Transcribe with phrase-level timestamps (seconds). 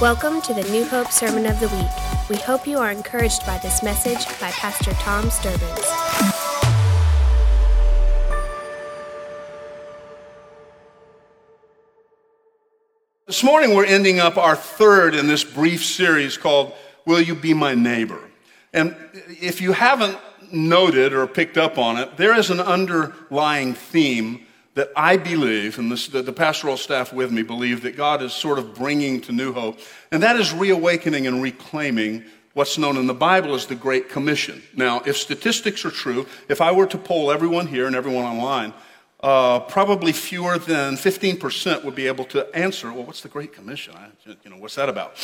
[0.00, 2.30] Welcome to the New Hope Sermon of the Week.
[2.30, 5.84] We hope you are encouraged by this message by Pastor Tom Sturbins.
[13.26, 16.72] This morning, we're ending up our third in this brief series called
[17.04, 18.22] Will You Be My Neighbor?
[18.72, 20.16] And if you haven't
[20.50, 24.46] noted or picked up on it, there is an underlying theme
[24.80, 28.32] that I believe, and this, the, the pastoral staff with me believe, that God is
[28.32, 29.78] sort of bringing to New Hope,
[30.10, 34.62] and that is reawakening and reclaiming what's known in the Bible as the Great Commission.
[34.74, 38.72] Now, if statistics are true, if I were to poll everyone here and everyone online,
[39.22, 43.92] uh, probably fewer than 15% would be able to answer, well, what's the Great Commission?
[43.94, 44.08] I,
[44.42, 45.14] you know, what's that about?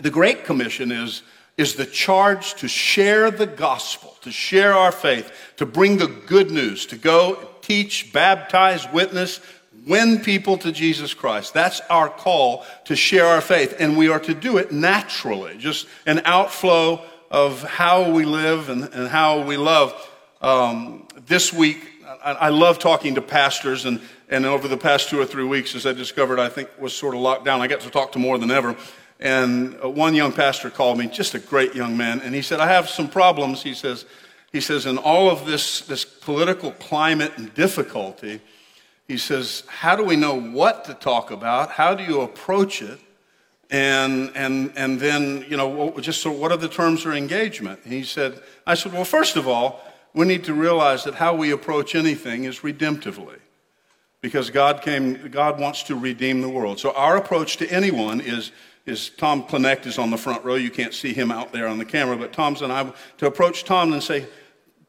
[0.00, 1.22] The Great Commission is,
[1.58, 6.50] is the charge to share the gospel, to share our faith, to bring the good
[6.50, 9.40] news, to go teach, baptize, witness,
[9.86, 11.54] win people to Jesus Christ.
[11.54, 13.74] That's our call to share our faith.
[13.78, 18.84] And we are to do it naturally, just an outflow of how we live and,
[18.92, 19.94] and how we love.
[20.42, 21.78] Um, this week,
[22.22, 25.74] I, I love talking to pastors, and, and over the past two or three weeks,
[25.74, 28.18] as I discovered, I think was sort of locked down, I got to talk to
[28.18, 28.76] more than ever.
[29.18, 32.60] And uh, one young pastor called me, just a great young man, and he said,
[32.60, 33.62] I have some problems.
[33.62, 34.04] He says,
[34.52, 38.40] he says, in all of this, this political climate and difficulty,
[39.08, 41.70] he says, how do we know what to talk about?
[41.70, 43.00] How do you approach it?
[43.70, 47.80] And, and, and then, you know, just so what are the terms of engagement?
[47.86, 49.80] He said, I said, well, first of all,
[50.12, 53.38] we need to realize that how we approach anything is redemptively.
[54.20, 56.78] Because God came, God wants to redeem the world.
[56.78, 58.52] So our approach to anyone is,
[58.84, 60.54] is Tom Connect is on the front row.
[60.54, 63.64] You can't see him out there on the camera, but Tom's and I to approach
[63.64, 64.26] Tom and say,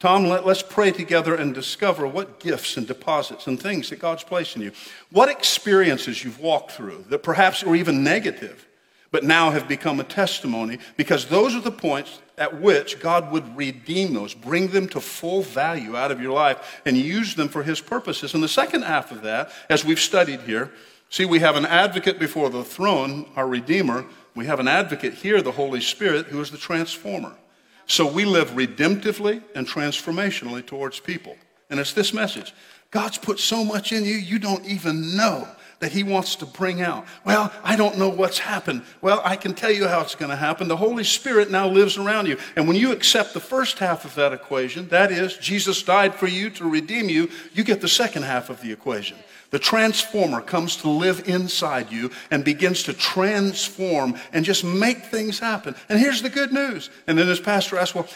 [0.03, 4.25] Tom, let, us pray together and discover what gifts and deposits and things that God's
[4.25, 4.73] placed in you.
[5.11, 8.67] What experiences you've walked through that perhaps were even negative,
[9.11, 13.55] but now have become a testimony, because those are the points at which God would
[13.55, 17.63] redeem those, bring them to full value out of your life, and use them for
[17.63, 18.33] His purposes.
[18.33, 20.69] And the second half of that, as we've studied here,
[21.09, 24.03] see, we have an advocate before the throne, our Redeemer.
[24.35, 27.37] We have an advocate here, the Holy Spirit, who is the transformer.
[27.85, 31.35] So we live redemptively and transformationally towards people.
[31.69, 32.53] And it's this message
[32.91, 35.47] God's put so much in you, you don't even know
[35.79, 37.05] that He wants to bring out.
[37.25, 38.83] Well, I don't know what's happened.
[39.01, 40.67] Well, I can tell you how it's going to happen.
[40.67, 42.37] The Holy Spirit now lives around you.
[42.55, 46.27] And when you accept the first half of that equation, that is, Jesus died for
[46.27, 49.17] you to redeem you, you get the second half of the equation.
[49.53, 55.37] The transformer comes to live inside you and begins to transform and just make things
[55.37, 55.75] happen.
[55.89, 56.89] And here's the good news.
[57.05, 58.07] And then this pastor asked, Well,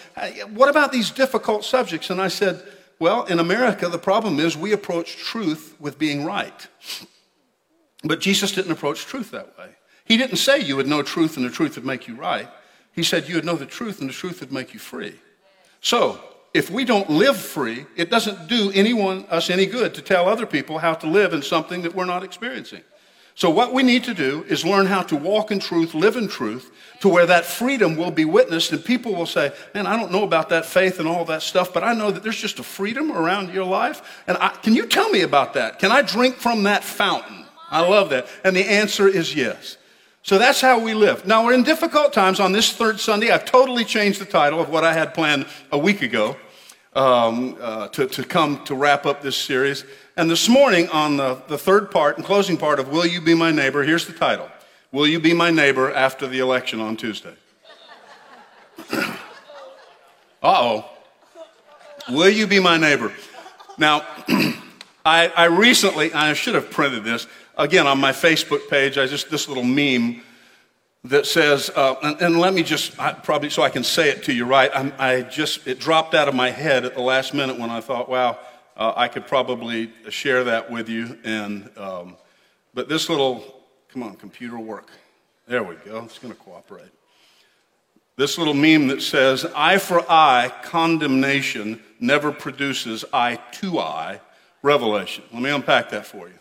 [0.55, 2.09] what about these difficult subjects?
[2.09, 2.63] And I said,
[2.97, 6.67] Well, in America, the problem is we approach truth with being right.
[8.03, 9.69] But Jesus didn't approach truth that way.
[10.05, 12.47] He didn't say you would know truth and the truth would make you right.
[12.93, 15.13] He said you would know the truth and the truth would make you free.
[15.81, 16.19] So,
[16.53, 20.45] if we don't live free, it doesn't do anyone us any good to tell other
[20.45, 22.81] people how to live in something that we're not experiencing.
[23.37, 26.27] So what we need to do is learn how to walk in truth, live in
[26.27, 26.71] truth,
[27.01, 30.23] to where that freedom will be witnessed and people will say, man, I don't know
[30.23, 33.11] about that faith and all that stuff, but I know that there's just a freedom
[33.11, 34.23] around your life.
[34.25, 35.77] And I, can you tell me about that?
[35.77, 37.45] Can I drink from that fountain?
[37.69, 38.27] I love that.
[38.43, 39.77] And the answer is yes.
[40.27, 41.25] So that's how we live.
[41.25, 43.31] Now, we're in difficult times on this third Sunday.
[43.31, 46.35] I've totally changed the title of what I had planned a week ago
[46.93, 49.85] um, uh, to, to come to wrap up this series.
[50.17, 53.35] And this morning, on the, the third part and closing part of Will You Be
[53.35, 54.49] My Neighbor, here's the title
[54.91, 57.35] Will You Be My Neighbor After the Election on Tuesday?
[58.91, 59.15] uh
[60.43, 60.89] oh.
[62.09, 63.13] Will you be my neighbor?
[63.77, 64.05] Now,
[65.05, 69.29] I, I recently, I should have printed this, again, on my Facebook page, I just,
[69.29, 70.21] this little meme
[71.03, 74.23] that says, uh, and, and, let me just, I, probably so I can say it
[74.23, 77.33] to you right, I, I, just, it dropped out of my head at the last
[77.33, 78.37] minute when I thought, wow,
[78.75, 81.17] uh, I could probably share that with you.
[81.23, 82.17] And, um,
[82.73, 83.43] but this little,
[83.89, 84.89] come on, computer work.
[85.47, 86.91] There we go, it's going to cooperate.
[88.17, 94.19] This little meme that says, eye for eye condemnation never produces eye to eye
[94.63, 95.23] revelation.
[95.31, 96.33] Let me unpack that for you.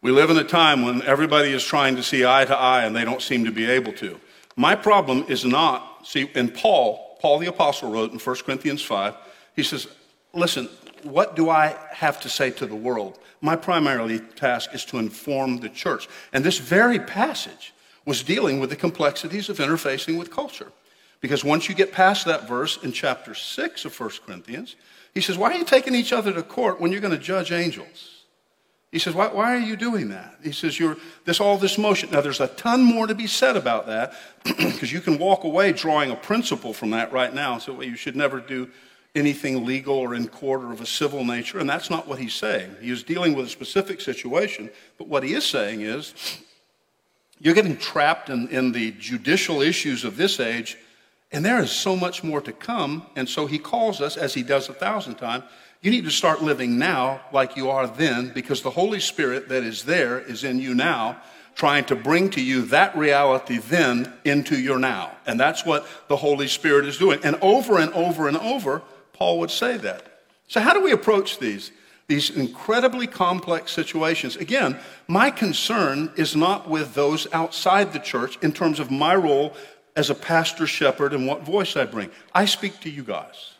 [0.00, 2.94] We live in a time when everybody is trying to see eye to eye and
[2.94, 4.20] they don't seem to be able to.
[4.54, 9.14] My problem is not, see, and Paul, Paul the Apostle wrote in 1 Corinthians 5,
[9.56, 9.88] he says,
[10.32, 10.68] listen,
[11.02, 13.18] what do I have to say to the world?
[13.40, 16.08] My primary task is to inform the church.
[16.32, 17.74] And this very passage
[18.04, 20.72] was dealing with the complexities of interfacing with culture.
[21.20, 24.76] Because once you get past that verse in chapter 6 of 1 Corinthians,
[25.12, 27.50] he says, Why are you taking each other to court when you're going to judge
[27.50, 28.17] angels?
[28.90, 30.36] He says, why, why, are you doing that?
[30.42, 30.96] He says, You're
[31.26, 32.10] this all this motion.
[32.10, 34.14] Now, there's a ton more to be said about that
[34.44, 37.58] because you can walk away drawing a principle from that right now.
[37.58, 38.70] So, well, you should never do
[39.14, 41.58] anything legal or in court or of a civil nature.
[41.58, 42.76] And that's not what he's saying.
[42.80, 44.70] He is dealing with a specific situation.
[44.96, 46.14] But what he is saying is,
[47.40, 50.76] you're getting trapped in, in the judicial issues of this age,
[51.30, 53.06] and there is so much more to come.
[53.16, 55.44] And so he calls us, as he does a thousand times,
[55.80, 59.62] you need to start living now like you are then because the Holy Spirit that
[59.62, 61.20] is there is in you now,
[61.54, 65.12] trying to bring to you that reality then into your now.
[65.26, 67.20] And that's what the Holy Spirit is doing.
[67.22, 68.82] And over and over and over,
[69.12, 70.22] Paul would say that.
[70.48, 71.70] So, how do we approach these?
[72.08, 74.36] These incredibly complex situations.
[74.36, 74.78] Again,
[75.08, 79.54] my concern is not with those outside the church in terms of my role
[79.94, 82.10] as a pastor shepherd and what voice I bring.
[82.34, 83.57] I speak to you guys.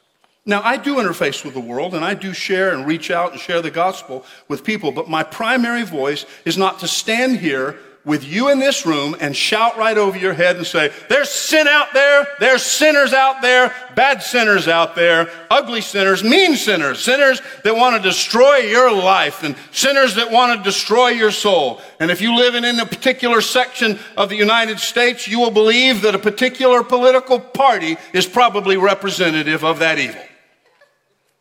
[0.48, 3.40] Now, I do interface with the world and I do share and reach out and
[3.40, 8.24] share the gospel with people, but my primary voice is not to stand here with
[8.24, 11.92] you in this room and shout right over your head and say, There's sin out
[11.92, 17.76] there, there's sinners out there, bad sinners out there, ugly sinners, mean sinners, sinners that
[17.76, 21.82] want to destroy your life, and sinners that want to destroy your soul.
[22.00, 25.50] And if you live in, in a particular section of the United States, you will
[25.50, 30.22] believe that a particular political party is probably representative of that evil.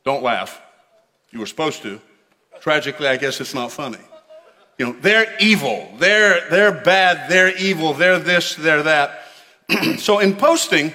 [0.08, 0.62] Don't laugh.
[1.32, 2.00] You were supposed to.
[2.62, 4.00] Tragically, I guess it's not funny.
[4.78, 5.92] You know, they're evil.
[5.98, 7.30] They're, they're bad.
[7.30, 7.94] They're evil.
[7.94, 9.20] They're this, they're that.
[9.98, 10.94] so in posting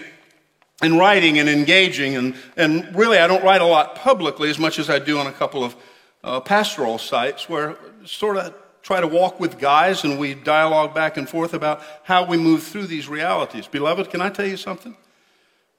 [0.80, 4.78] and writing and engaging, and, and really I don't write a lot publicly as much
[4.78, 5.76] as I do on a couple of
[6.24, 7.76] uh, pastoral sites where
[8.06, 12.24] sort of try to walk with guys and we dialogue back and forth about how
[12.24, 13.66] we move through these realities.
[13.66, 14.96] Beloved, can I tell you something?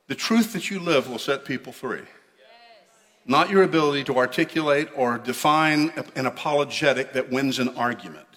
[0.06, 2.04] The truth that you live will set people free
[3.26, 8.28] not your ability to articulate or define an apologetic that wins an argument.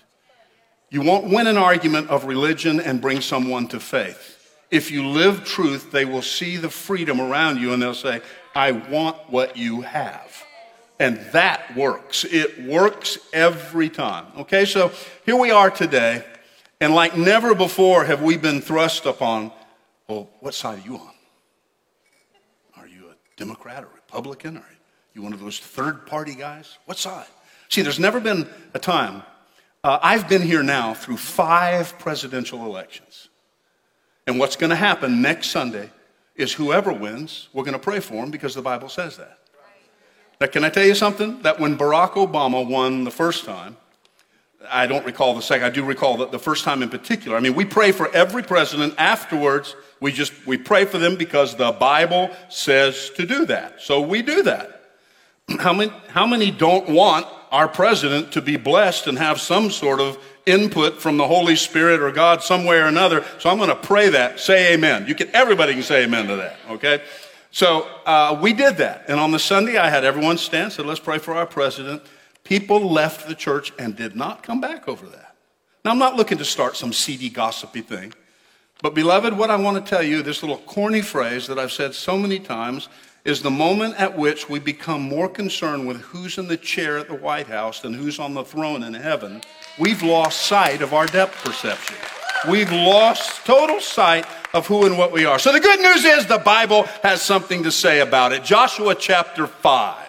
[0.90, 4.32] You won't win an argument of religion and bring someone to faith.
[4.70, 8.20] If you live truth, they will see the freedom around you and they'll say,
[8.54, 10.44] I want what you have.
[10.98, 12.24] And that works.
[12.24, 14.26] It works every time.
[14.38, 14.92] Okay, so
[15.26, 16.24] here we are today,
[16.80, 19.52] and like never before have we been thrust upon,
[20.08, 21.12] well, what side are you on?
[22.78, 24.56] Are you a Democrat or Republican?
[24.56, 24.64] Are
[25.16, 26.78] you one of those third party guys?
[26.84, 27.26] What side?
[27.70, 29.22] See, there's never been a time.
[29.82, 33.28] Uh, I've been here now through five presidential elections.
[34.26, 35.90] And what's going to happen next Sunday
[36.34, 39.38] is whoever wins, we're going to pray for him because the Bible says that.
[40.38, 41.40] Now, can I tell you something?
[41.42, 43.78] That when Barack Obama won the first time,
[44.68, 47.36] I don't recall the second, I do recall the first time in particular.
[47.38, 49.76] I mean, we pray for every president afterwards.
[50.00, 53.80] We just, we pray for them because the Bible says to do that.
[53.80, 54.75] So we do that.
[55.58, 60.00] How many, how many don't want our president to be blessed and have some sort
[60.00, 63.24] of input from the Holy Spirit or God some way or another?
[63.38, 64.40] So I'm going to pray that.
[64.40, 65.06] Say amen.
[65.06, 67.02] You can, everybody can say amen to that, okay?
[67.52, 69.04] So uh, we did that.
[69.08, 72.02] And on the Sunday, I had everyone stand, said, let's pray for our president.
[72.42, 75.36] People left the church and did not come back over that.
[75.84, 78.12] Now, I'm not looking to start some seedy, gossipy thing.
[78.82, 81.94] But, beloved, what I want to tell you, this little corny phrase that I've said
[81.94, 82.88] so many times,
[83.24, 87.08] is the moment at which we become more concerned with who's in the chair at
[87.08, 89.42] the White House than who's on the throne in heaven.
[89.78, 91.96] We've lost sight of our depth perception.
[92.48, 95.40] We've lost total sight of who and what we are.
[95.40, 98.44] So the good news is the Bible has something to say about it.
[98.44, 100.05] Joshua chapter 5.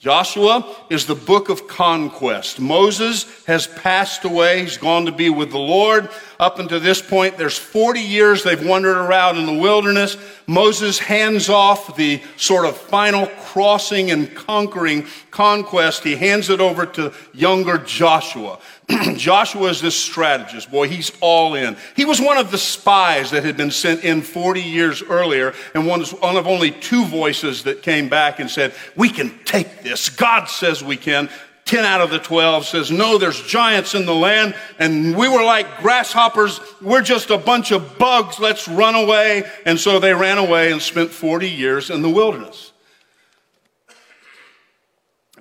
[0.00, 2.60] Joshua is the book of conquest.
[2.60, 4.62] Moses has passed away.
[4.62, 6.08] He's gone to be with the Lord.
[6.38, 10.16] Up until this point, there's 40 years they've wandered around in the wilderness.
[10.46, 16.04] Moses hands off the sort of final crossing and conquering conquest.
[16.04, 18.60] He hands it over to younger Joshua.
[19.16, 20.70] Joshua is this strategist.
[20.70, 21.76] Boy, he's all in.
[21.94, 25.86] He was one of the spies that had been sent in 40 years earlier, and
[25.86, 30.08] one of only two voices that came back and said, We can take this.
[30.08, 31.28] God says we can.
[31.66, 35.44] 10 out of the 12 says, No, there's giants in the land, and we were
[35.44, 36.58] like grasshoppers.
[36.80, 38.38] We're just a bunch of bugs.
[38.38, 39.44] Let's run away.
[39.66, 42.72] And so they ran away and spent 40 years in the wilderness.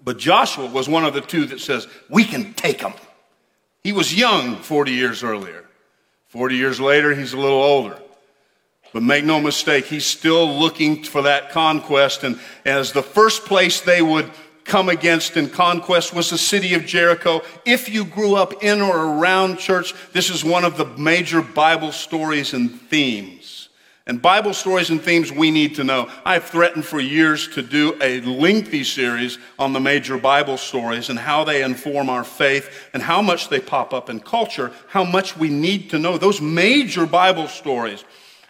[0.03, 2.93] But Joshua was one of the two that says, We can take them.
[3.87, 5.63] He was young 40 years earlier.
[6.27, 7.97] 40 years later, he's a little older.
[8.91, 12.25] But make no mistake, he's still looking for that conquest.
[12.25, 14.29] And as the first place they would
[14.65, 17.43] come against in conquest was the city of Jericho.
[17.63, 21.93] If you grew up in or around church, this is one of the major Bible
[21.93, 23.66] stories and themes.
[24.07, 26.09] And Bible stories and themes we need to know.
[26.25, 31.19] I've threatened for years to do a lengthy series on the major Bible stories and
[31.19, 35.37] how they inform our faith and how much they pop up in culture, how much
[35.37, 36.17] we need to know.
[36.17, 38.05] Those major Bible stories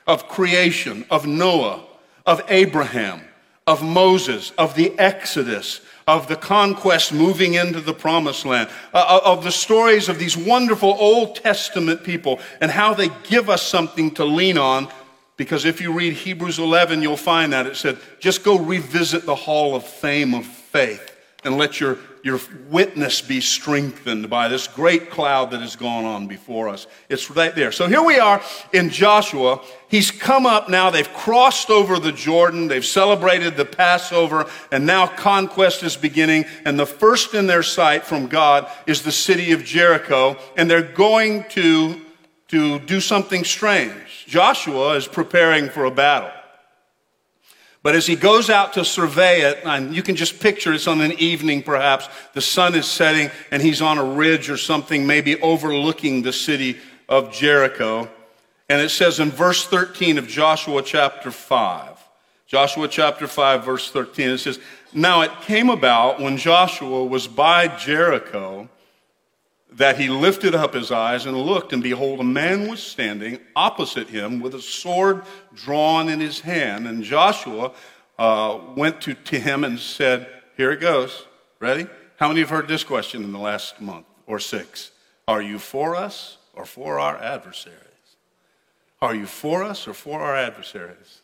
[0.05, 1.83] of creation, of Noah,
[2.25, 3.21] of Abraham,
[3.65, 9.29] of Moses, of the Exodus, of the conquest moving into the promised land, uh, uh,
[9.29, 14.11] of the stories of these wonderful Old Testament people and how they give us something
[14.11, 14.87] to lean on
[15.37, 19.35] because if you read Hebrews 11, you'll find that it said, just go revisit the
[19.35, 21.13] hall of fame of faith
[21.43, 22.39] and let your, your
[22.69, 26.87] witness be strengthened by this great cloud that has gone on before us.
[27.07, 27.71] It's right there.
[27.71, 28.41] So here we are
[28.73, 29.61] in Joshua.
[29.89, 30.89] He's come up now.
[30.89, 32.67] They've crossed over the Jordan.
[32.67, 36.45] They've celebrated the Passover, and now conquest is beginning.
[36.65, 40.35] And the first in their sight from God is the city of Jericho.
[40.57, 42.01] And they're going to,
[42.47, 44.06] to do something strange.
[44.27, 46.31] Joshua is preparing for a battle.
[47.81, 50.99] But as he goes out to survey it, and you can just picture it's on
[50.99, 55.39] an evening perhaps, the sun is setting and he's on a ridge or something, maybe
[55.41, 58.09] overlooking the city of Jericho.
[58.67, 61.97] And it says in verse 13 of Joshua chapter 5,
[62.47, 64.59] Joshua chapter 5, verse 13, it says,
[64.93, 68.67] Now it came about when Joshua was by Jericho
[69.73, 74.09] that he lifted up his eyes and looked, and behold, a man was standing opposite
[74.09, 76.87] him with a sword drawn in his hand.
[76.87, 77.73] And Joshua
[78.17, 81.25] uh, went to, to him and said, Here it goes.
[81.59, 81.87] Ready?
[82.17, 84.91] How many have heard this question in the last month or six?
[85.27, 87.77] Are you for us or for our adversaries?
[89.01, 91.21] Are you for us or for our adversaries?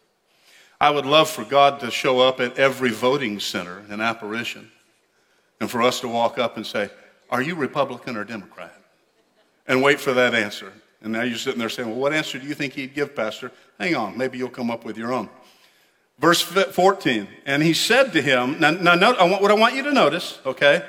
[0.80, 4.70] I would love for God to show up at every voting center and apparition
[5.60, 6.90] and for us to walk up and say,
[7.34, 8.80] are you Republican or Democrat?
[9.68, 10.72] And wait for that answer.
[11.02, 13.52] And now you're sitting there saying, Well, what answer do you think he'd give, Pastor?
[13.80, 15.30] Hang on, maybe you'll come up with your own.
[16.20, 19.74] Verse 14, and he said to him, Now, now note, I want, what I want
[19.74, 20.86] you to notice, okay?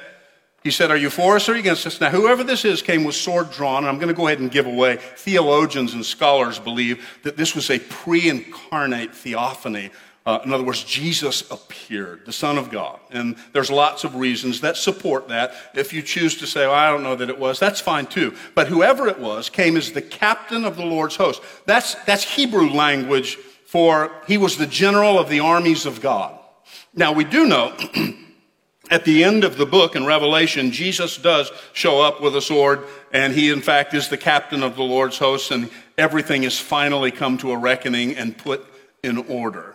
[0.63, 1.99] He said, Are you for us or against us?
[1.99, 4.51] Now, whoever this is came with sword drawn, and I'm going to go ahead and
[4.51, 4.97] give away.
[5.17, 9.91] Theologians and scholars believe that this was a pre incarnate theophany
[10.27, 12.99] uh, in other words, Jesus appeared, the Son of God.
[13.11, 15.55] And there's lots of reasons that support that.
[15.75, 18.35] If you choose to say, well, I don't know that it was, that's fine too.
[18.55, 21.43] But whoever it was came as the captain of the Lord's host.
[21.67, 23.39] That's, that's Hebrew language
[23.75, 26.39] for he was the general of the armies of God.
[26.95, 27.77] Now, we do know
[28.91, 32.85] at the end of the book in Revelation, Jesus does show up with a sword,
[33.13, 37.11] and he, in fact, is the captain of the Lord's host, and everything has finally
[37.11, 38.65] come to a reckoning and put
[39.03, 39.75] in order.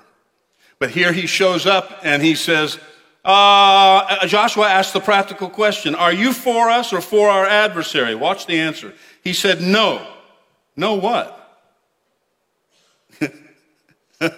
[0.79, 2.79] But here he shows up and he says,
[3.23, 8.15] uh, Joshua asked the practical question Are you for us or for our adversary?
[8.15, 8.93] Watch the answer.
[9.23, 10.05] He said, No.
[10.75, 11.35] No, what?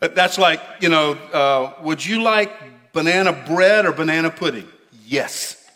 [0.00, 2.52] That's like, you know, uh, would you like
[2.92, 4.68] banana bread or banana pudding?
[5.04, 5.68] Yes.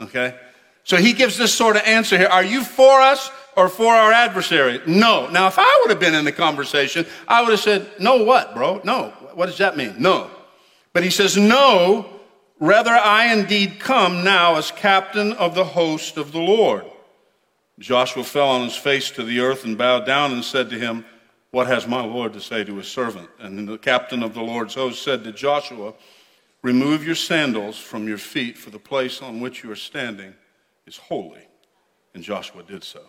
[0.00, 0.34] Okay?
[0.82, 4.12] So he gives this sort of answer here Are you for us or for our
[4.12, 4.80] adversary?
[4.86, 5.28] No.
[5.28, 8.54] Now, if I would have been in the conversation, I would have said, No, what,
[8.54, 8.80] bro?
[8.82, 9.12] No.
[9.40, 9.94] What does that mean?
[9.98, 10.30] No.
[10.92, 12.20] But he says, No,
[12.58, 16.84] rather I indeed come now as captain of the host of the Lord.
[17.78, 21.06] Joshua fell on his face to the earth and bowed down and said to him,
[21.52, 23.30] What has my Lord to say to his servant?
[23.38, 25.94] And the captain of the Lord's host said to Joshua,
[26.60, 30.34] Remove your sandals from your feet, for the place on which you are standing
[30.84, 31.48] is holy.
[32.12, 33.00] And Joshua did so.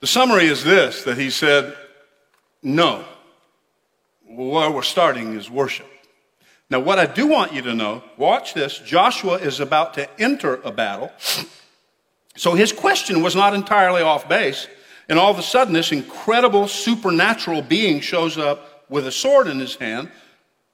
[0.00, 1.74] The summary is this that he said,
[2.62, 3.06] No,
[4.28, 5.86] where we're starting is worship.
[6.68, 8.78] Now, what I do want you to know, watch this.
[8.78, 11.12] Joshua is about to enter a battle.
[12.36, 14.66] So his question was not entirely off base.
[15.08, 19.58] And all of a sudden, this incredible supernatural being shows up with a sword in
[19.60, 20.10] his hand.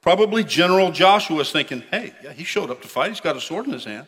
[0.01, 3.09] Probably General Joshua is thinking, hey, yeah, he showed up to fight.
[3.09, 4.07] He's got a sword in his hand.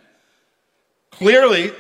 [1.12, 1.72] Clearly,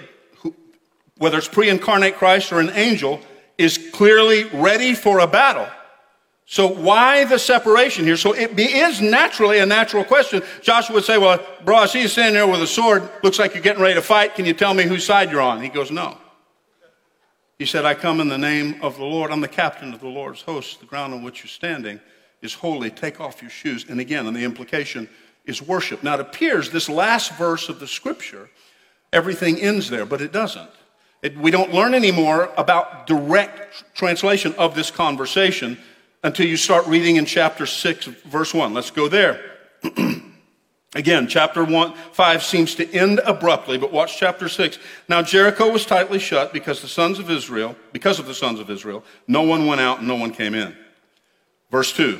[1.17, 3.19] whether it's pre incarnate Christ or an angel,
[3.57, 5.67] is clearly ready for a battle.
[6.47, 8.17] So why the separation here?
[8.17, 10.43] So it is naturally a natural question.
[10.61, 13.09] Joshua would say, well, bro, I see you standing there with a sword.
[13.23, 14.35] Looks like you're getting ready to fight.
[14.35, 15.61] Can you tell me whose side you're on?
[15.61, 16.17] He goes, no.
[17.57, 19.31] He said, I come in the name of the Lord.
[19.31, 20.79] I'm the captain of the Lord's host.
[20.81, 21.99] The ground on which you're standing
[22.41, 22.91] is holy.
[22.91, 23.85] Take off your shoes.
[23.89, 25.09] And again, and the implication
[25.45, 26.03] is worship.
[26.03, 28.49] Now it appears this last verse of the scripture,
[29.11, 30.69] everything ends there, but it doesn't.
[31.23, 35.77] It, we don't learn anymore about direct translation of this conversation
[36.25, 38.73] until you start reading in chapter 6, verse 1.
[38.73, 39.39] Let's go there.
[40.95, 44.79] Again, chapter 1, 5 seems to end abruptly, but watch chapter 6.
[45.07, 48.71] Now Jericho was tightly shut because the sons of Israel, because of the sons of
[48.71, 50.75] Israel, no one went out and no one came in.
[51.69, 52.19] Verse 2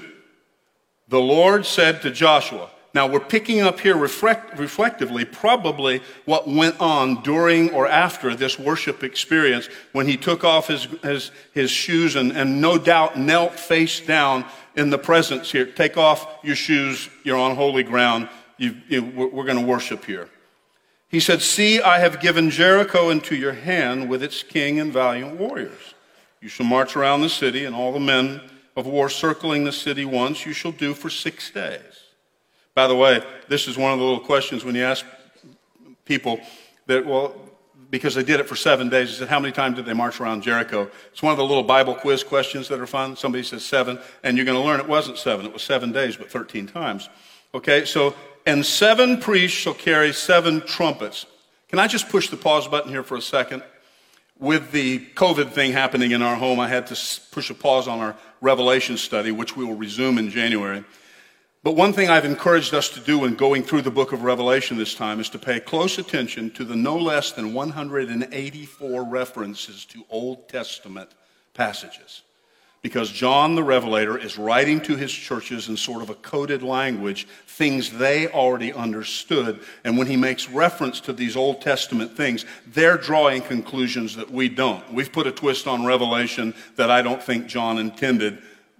[1.08, 6.80] The Lord said to Joshua, now, we're picking up here reflect, reflectively probably what went
[6.80, 12.16] on during or after this worship experience when he took off his, his, his shoes
[12.16, 14.46] and, and no doubt knelt face down
[14.78, 15.66] in the presence here.
[15.66, 18.30] Take off your shoes, you're on holy ground.
[18.58, 20.30] You, you, we're going to worship here.
[21.10, 25.38] He said, See, I have given Jericho into your hand with its king and valiant
[25.38, 25.96] warriors.
[26.40, 28.40] You shall march around the city, and all the men
[28.78, 32.05] of war circling the city once you shall do for six days.
[32.75, 35.05] By the way, this is one of the little questions when you ask
[36.03, 36.41] people
[36.88, 37.34] that, well,
[37.89, 40.44] because they did it for seven days, said, How many times did they march around
[40.44, 40.91] Jericho?
[41.13, 43.15] It's one of the little Bible quiz questions that are fun.
[43.15, 46.17] Somebody says seven, and you're going to learn it wasn't seven, it was seven days,
[46.17, 47.10] but 13 times.
[47.53, 48.13] Okay, so,
[48.46, 51.25] and seven priests shall carry seven trumpets.
[51.70, 53.63] Can I just push the pause button here for a second?
[54.38, 58.00] With the COVID thing happening in our home, I had to push a pause on
[58.00, 60.84] our Revelation study, which we will resume in January.
[61.66, 64.78] But one thing I've encouraged us to do when going through the book of Revelation
[64.78, 70.06] this time is to pay close attention to the no less than 184 references to
[70.12, 71.10] Old Testament
[71.56, 72.22] passages.
[72.84, 77.28] Because John the Revelator is writing to his churches in sort of a coded language,
[77.48, 79.60] things they already understood.
[79.84, 84.50] And when he makes reference to these Old Testament things, they're drawing conclusions that we
[84.50, 84.94] don't.
[84.94, 88.38] We've put a twist on Revelation that I don't think John intended,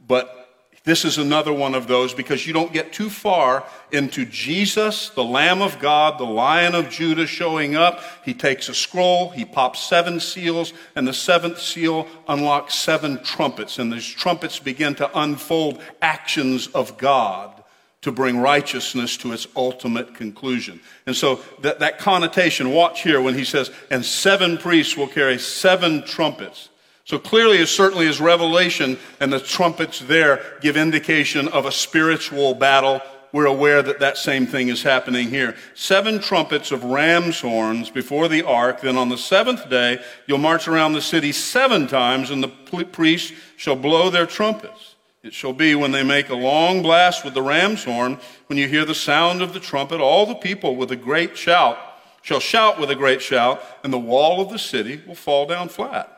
[0.08, 0.45] but
[0.86, 5.24] this is another one of those because you don't get too far into Jesus, the
[5.24, 8.02] Lamb of God, the Lion of Judah showing up.
[8.24, 13.80] He takes a scroll, he pops seven seals, and the seventh seal unlocks seven trumpets.
[13.80, 17.64] And these trumpets begin to unfold actions of God
[18.04, 20.80] to bring righteousness to its ultimate conclusion.
[21.08, 25.40] And so that, that connotation, watch here when he says, and seven priests will carry
[25.40, 26.70] seven trumpets.
[27.06, 32.56] So clearly, as certainly as Revelation and the trumpets there give indication of a spiritual
[32.56, 33.00] battle,
[33.32, 35.56] we're aware that that same thing is happening here.
[35.76, 38.82] Seven trumpets of ram's horns before the ark.
[38.82, 42.48] Then on the seventh day, you'll march around the city seven times, and the
[42.86, 44.96] priests shall blow their trumpets.
[45.22, 48.68] It shall be when they make a long blast with the ram's horn, when you
[48.68, 51.78] hear the sound of the trumpet, all the people with a great shout
[52.24, 55.70] shall shout with a great shout, and the wall of the city will fall down
[55.70, 56.15] flat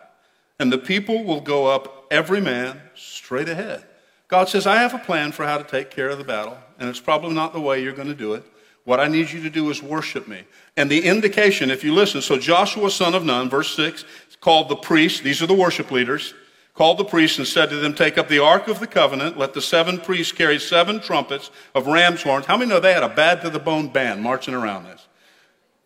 [0.59, 3.83] and the people will go up every man straight ahead.
[4.27, 6.89] God says, I have a plan for how to take care of the battle, and
[6.89, 8.43] it's probably not the way you're going to do it.
[8.83, 10.43] What I need you to do is worship me.
[10.75, 14.05] And the indication, if you listen, so Joshua, son of Nun, verse 6,
[14.39, 16.33] called the priests, these are the worship leaders,
[16.73, 19.53] called the priests and said to them, Take up the ark of the covenant, let
[19.53, 22.45] the seven priests carry seven trumpets of ram's horns.
[22.45, 25.06] How many know they had a bad to the bone band marching around this?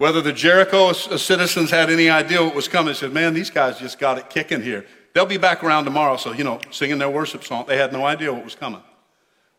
[0.02, 3.52] Whether the Jericho uh, citizens had any idea what was coming, they said, Man, these
[3.52, 4.84] guys just got it kicking here.
[5.14, 6.18] They'll be back around tomorrow.
[6.18, 7.66] So, you know, singing their worship song.
[7.68, 8.82] They had no idea what was coming.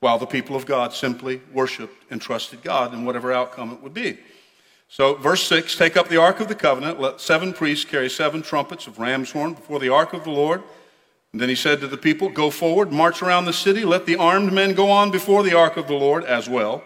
[0.01, 3.95] While the people of God simply worshiped and trusted God in whatever outcome it would
[3.95, 4.19] be.
[4.89, 8.43] So, verse 6 Take up the ark of the covenant, let seven priests carry seven
[8.43, 10.65] trumpets of ram's horn before the ark of the Lord.
[11.31, 14.17] And then he said to the people, Go forward, march around the city, let the
[14.17, 16.83] armed men go on before the ark of the Lord as well.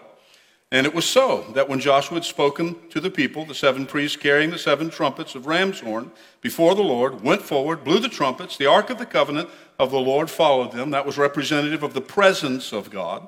[0.71, 4.17] And it was so that when Joshua had spoken to the people, the seven priests
[4.17, 8.57] carrying the seven trumpets of ram's horn before the Lord went forward, blew the trumpets.
[8.57, 9.49] The ark of the covenant
[9.79, 10.91] of the Lord followed them.
[10.91, 13.27] That was representative of the presence of God.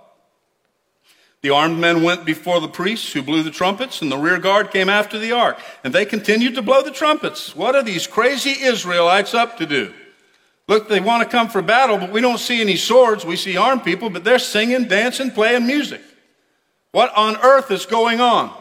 [1.41, 4.71] The armed men went before the priests who blew the trumpets, and the rear guard
[4.71, 5.57] came after the ark.
[5.85, 7.55] And they continued to blow the trumpets.
[7.55, 9.93] What are these crazy Israelites up to do?
[10.67, 13.25] Look, they want to come for battle, but we don't see any swords.
[13.25, 16.01] We see armed people, but they're singing, dancing, playing music.
[16.91, 18.51] What on earth is going on?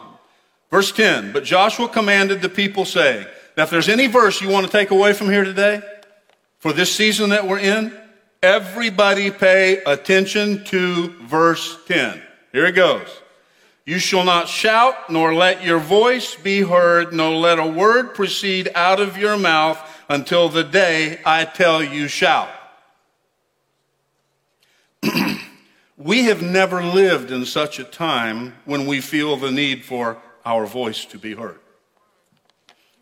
[0.69, 3.25] Verse 10 But Joshua commanded the people, saying,
[3.57, 5.81] Now, if there's any verse you want to take away from here today,
[6.59, 7.97] for this season that we're in,
[8.43, 12.21] everybody pay attention to verse 10.
[12.51, 13.07] Here it goes.
[13.85, 18.69] You shall not shout, nor let your voice be heard, nor let a word proceed
[18.75, 22.49] out of your mouth until the day I tell you shout.
[25.99, 30.65] We have never lived in such a time when we feel the need for our
[30.65, 31.59] voice to be heard.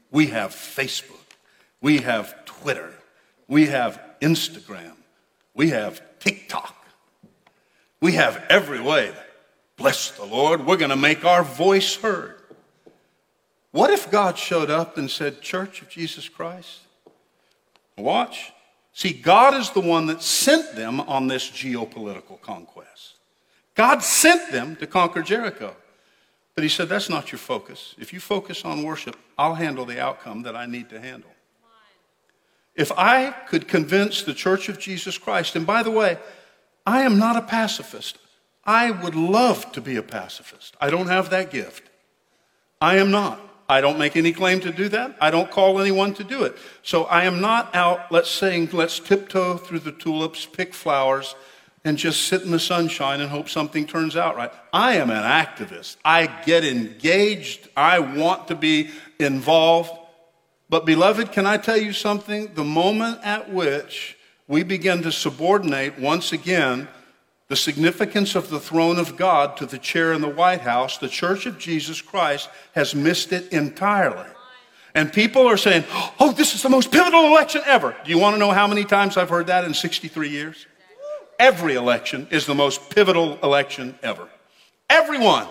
[0.10, 1.36] We have Facebook.
[1.80, 2.92] We have Twitter.
[3.48, 4.94] We have Instagram.
[5.54, 6.76] We have TikTok.
[8.02, 9.14] We have every way.
[9.76, 10.66] Bless the Lord.
[10.66, 12.42] We're going to make our voice heard.
[13.70, 16.80] What if God showed up and said, Church of Jesus Christ?
[17.96, 18.54] Watch.
[18.98, 23.18] See, God is the one that sent them on this geopolitical conquest.
[23.76, 25.76] God sent them to conquer Jericho.
[26.56, 27.94] But he said, That's not your focus.
[28.00, 31.30] If you focus on worship, I'll handle the outcome that I need to handle.
[32.74, 36.18] If I could convince the church of Jesus Christ, and by the way,
[36.84, 38.18] I am not a pacifist.
[38.66, 40.76] I would love to be a pacifist.
[40.82, 41.84] I don't have that gift.
[42.82, 43.47] I am not.
[43.70, 45.16] I don't make any claim to do that.
[45.20, 46.58] I don't call anyone to do it.
[46.84, 51.36] So I am not out, let's say, let's tiptoe through the tulips, pick flowers,
[51.84, 54.52] and just sit in the sunshine and hope something turns out right.
[54.72, 55.98] I am an activist.
[56.04, 57.68] I get engaged.
[57.76, 59.92] I want to be involved.
[60.70, 62.54] But, beloved, can I tell you something?
[62.54, 66.88] The moment at which we begin to subordinate once again
[67.48, 71.08] the significance of the throne of God to the chair in the White House, the
[71.08, 74.28] Church of Jesus Christ has missed it entirely.
[74.94, 75.86] And people are saying,
[76.20, 77.96] oh, this is the most pivotal election ever.
[78.04, 80.66] Do you want to know how many times I've heard that in 63 years?
[81.40, 84.28] Every election is the most pivotal election ever.
[84.90, 85.48] Everyone.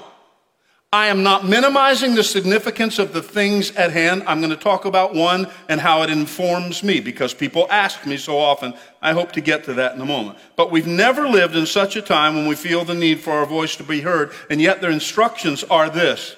[0.92, 4.22] I am not minimizing the significance of the things at hand.
[4.26, 8.16] I'm going to talk about one and how it informs me because people ask me
[8.16, 8.72] so often.
[9.02, 10.38] I hope to get to that in a moment.
[10.56, 13.44] But we've never lived in such a time when we feel the need for our
[13.44, 16.34] voice to be heard, and yet their instructions are this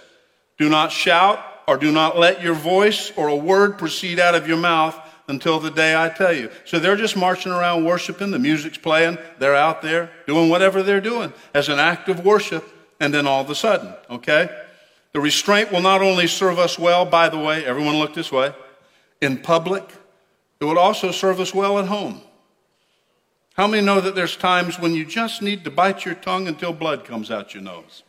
[0.56, 4.48] do not shout or do not let your voice or a word proceed out of
[4.48, 6.50] your mouth until the day I tell you.
[6.64, 11.00] So they're just marching around worshiping, the music's playing, they're out there doing whatever they're
[11.00, 12.64] doing as an act of worship
[13.00, 14.48] and then all of a sudden, okay?
[15.12, 18.52] The restraint will not only serve us well, by the way, everyone look this way,
[19.20, 19.84] in public,
[20.60, 22.20] it will also serve us well at home.
[23.54, 26.72] How many know that there's times when you just need to bite your tongue until
[26.72, 28.04] blood comes out your nose?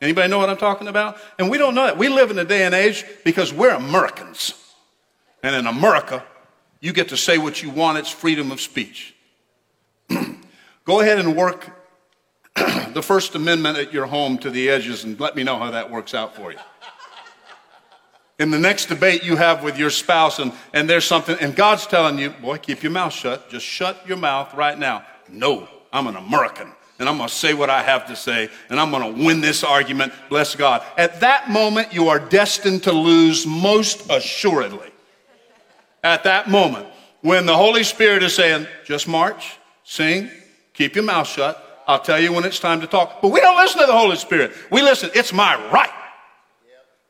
[0.00, 1.18] Anybody know what I'm talking about?
[1.38, 1.98] And we don't know that.
[1.98, 4.54] We live in a day and age because we're Americans.
[5.42, 6.24] And in America,
[6.80, 7.98] you get to say what you want.
[7.98, 9.14] It's freedom of speech.
[10.84, 11.79] Go ahead and work
[12.94, 15.90] the First Amendment at your home to the edges and let me know how that
[15.90, 16.58] works out for you.
[18.38, 21.86] In the next debate you have with your spouse, and, and there's something, and God's
[21.86, 23.50] telling you, boy, keep your mouth shut.
[23.50, 25.04] Just shut your mouth right now.
[25.28, 28.80] No, I'm an American, and I'm going to say what I have to say, and
[28.80, 30.14] I'm going to win this argument.
[30.30, 30.82] Bless God.
[30.96, 34.90] At that moment, you are destined to lose most assuredly.
[36.02, 36.86] At that moment,
[37.20, 40.30] when the Holy Spirit is saying, just march, sing,
[40.72, 43.20] keep your mouth shut, I'll tell you when it's time to talk.
[43.20, 44.52] But we don't listen to the Holy Spirit.
[44.70, 45.90] We listen, it's my right.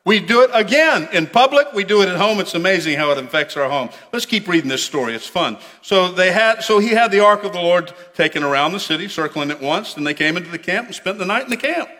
[0.06, 1.74] We do it again in public.
[1.74, 2.40] We do it at home.
[2.40, 3.90] It's amazing how it affects our home.
[4.10, 5.14] Let's keep reading this story.
[5.14, 5.58] It's fun.
[5.82, 9.06] So they had, so he had the ark of the Lord taken around the city,
[9.06, 9.92] circling it once.
[9.92, 11.90] Then they came into the camp and spent the night in the camp.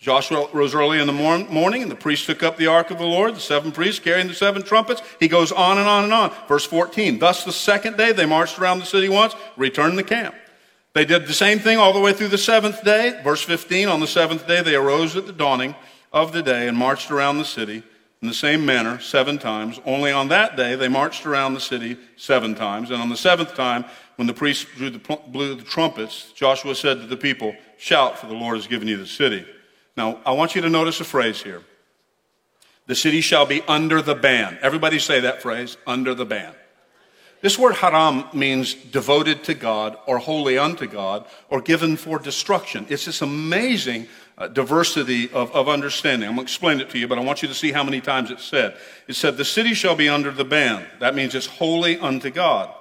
[0.00, 3.04] Joshua rose early in the morning, and the priests took up the ark of the
[3.04, 5.02] Lord, the seven priests carrying the seven trumpets.
[5.20, 6.32] He goes on and on and on.
[6.48, 7.20] Verse 14.
[7.20, 10.34] Thus the second day they marched around the city once, returned to the camp.
[10.98, 13.20] They did the same thing all the way through the seventh day.
[13.22, 15.76] Verse 15 On the seventh day, they arose at the dawning
[16.12, 17.84] of the day and marched around the city
[18.20, 19.78] in the same manner seven times.
[19.86, 22.90] Only on that day, they marched around the city seven times.
[22.90, 23.84] And on the seventh time,
[24.16, 28.26] when the priests blew the, blew the trumpets, Joshua said to the people, Shout, for
[28.26, 29.46] the Lord has given you the city.
[29.96, 31.62] Now, I want you to notice a phrase here.
[32.86, 34.58] The city shall be under the ban.
[34.62, 36.56] Everybody say that phrase, under the ban.
[37.40, 42.86] This word haram means devoted to God or holy unto God or given for destruction.
[42.88, 46.28] It's this amazing uh, diversity of, of understanding.
[46.28, 48.00] I'm going to explain it to you, but I want you to see how many
[48.00, 48.76] times it's said.
[49.06, 50.84] It said, The city shall be under the ban.
[50.98, 52.74] That means it's holy unto God.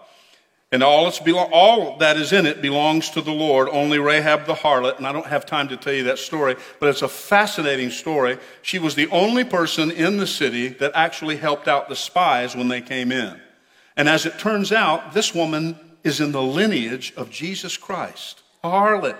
[0.71, 3.69] And all, it's belo- all that is in it belongs to the Lord.
[3.69, 6.89] Only Rahab the harlot, and I don't have time to tell you that story, but
[6.89, 8.37] it's a fascinating story.
[8.63, 12.67] She was the only person in the city that actually helped out the spies when
[12.67, 13.39] they came in.
[13.97, 18.69] And as it turns out, this woman is in the lineage of Jesus Christ, a
[18.69, 19.17] harlot.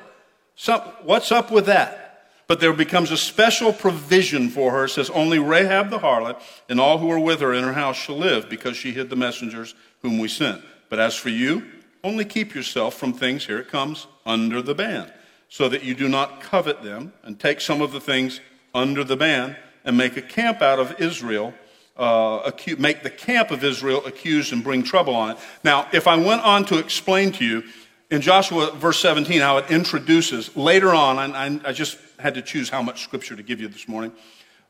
[0.56, 2.04] So, what's up with that?
[2.48, 4.86] But there becomes a special provision for her.
[4.86, 7.98] It says, Only Rahab the harlot and all who are with her in her house
[7.98, 10.62] shall live, because she hid the messengers whom we sent.
[10.90, 11.66] But as for you,
[12.04, 15.12] only keep yourself from things, here it comes, under the ban,
[15.50, 18.40] so that you do not covet them and take some of the things
[18.74, 21.54] under the ban and make a camp out of Israel
[21.98, 25.38] uh, make the camp of Israel accused and bring trouble on it.
[25.64, 27.64] Now, if I went on to explain to you
[28.10, 32.70] in Joshua verse 17 how it introduces, later on, I, I just had to choose
[32.70, 34.12] how much scripture to give you this morning.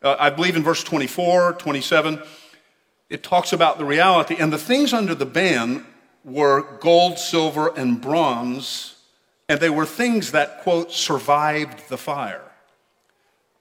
[0.01, 2.21] Uh, I believe in verse 24, 27,
[3.09, 4.35] it talks about the reality.
[4.39, 5.85] And the things under the ban
[6.23, 8.95] were gold, silver, and bronze,
[9.49, 12.46] and they were things that, quote, survived the fire.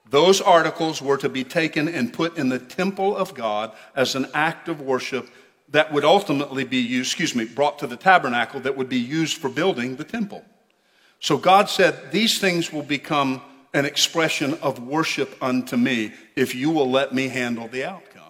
[0.09, 4.27] Those articles were to be taken and put in the temple of God as an
[4.33, 5.29] act of worship
[5.69, 9.37] that would ultimately be used, excuse me, brought to the tabernacle that would be used
[9.37, 10.45] for building the temple.
[11.19, 13.41] So God said, These things will become
[13.73, 18.23] an expression of worship unto me if you will let me handle the outcome.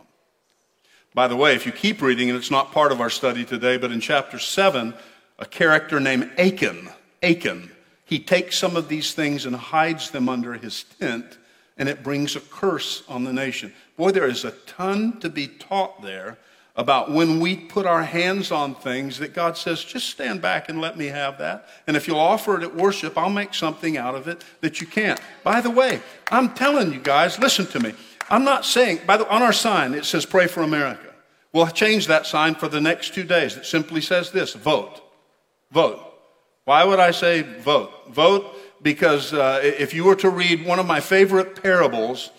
[1.14, 3.78] By the way, if you keep reading, and it's not part of our study today,
[3.78, 4.94] but in chapter 7,
[5.40, 6.90] a character named Achan,
[7.22, 7.72] Achan,
[8.06, 11.38] He takes some of these things and hides them under his tent,
[11.78, 13.74] and it brings a curse on the nation.
[13.96, 16.38] Boy, there is a ton to be taught there
[16.76, 20.80] about when we put our hands on things that God says, just stand back and
[20.80, 21.68] let me have that.
[21.88, 24.86] And if you'll offer it at worship, I'll make something out of it that you
[24.86, 25.20] can't.
[25.44, 27.94] By the way, I'm telling you guys, listen to me.
[28.30, 31.14] I'm not saying, by the, on our sign, it says pray for America.
[31.52, 33.58] We'll change that sign for the next two days.
[33.58, 35.02] It simply says this vote.
[35.72, 36.04] Vote.
[36.66, 38.10] Why would I say vote?
[38.10, 42.32] Vote because uh, if you were to read one of my favorite parables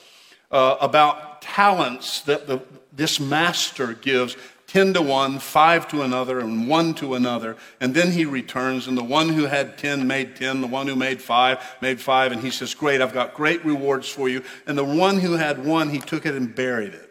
[0.50, 4.36] uh, about talents that the, this master gives
[4.68, 7.56] 10 to one, 5 to another, and 1 to another.
[7.80, 10.94] And then he returns, and the one who had 10 made 10, the one who
[10.94, 12.32] made 5 made 5.
[12.32, 14.42] And he says, Great, I've got great rewards for you.
[14.66, 17.08] And the one who had 1, he took it and buried it.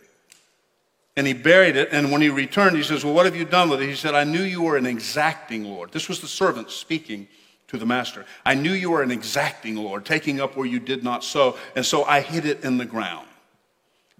[1.15, 1.89] And he buried it.
[1.91, 3.89] And when he returned, he says, Well, what have you done with it?
[3.89, 5.91] He said, I knew you were an exacting Lord.
[5.91, 7.27] This was the servant speaking
[7.67, 8.25] to the master.
[8.45, 11.57] I knew you were an exacting Lord, taking up where you did not sow.
[11.75, 13.27] And so I hid it in the ground.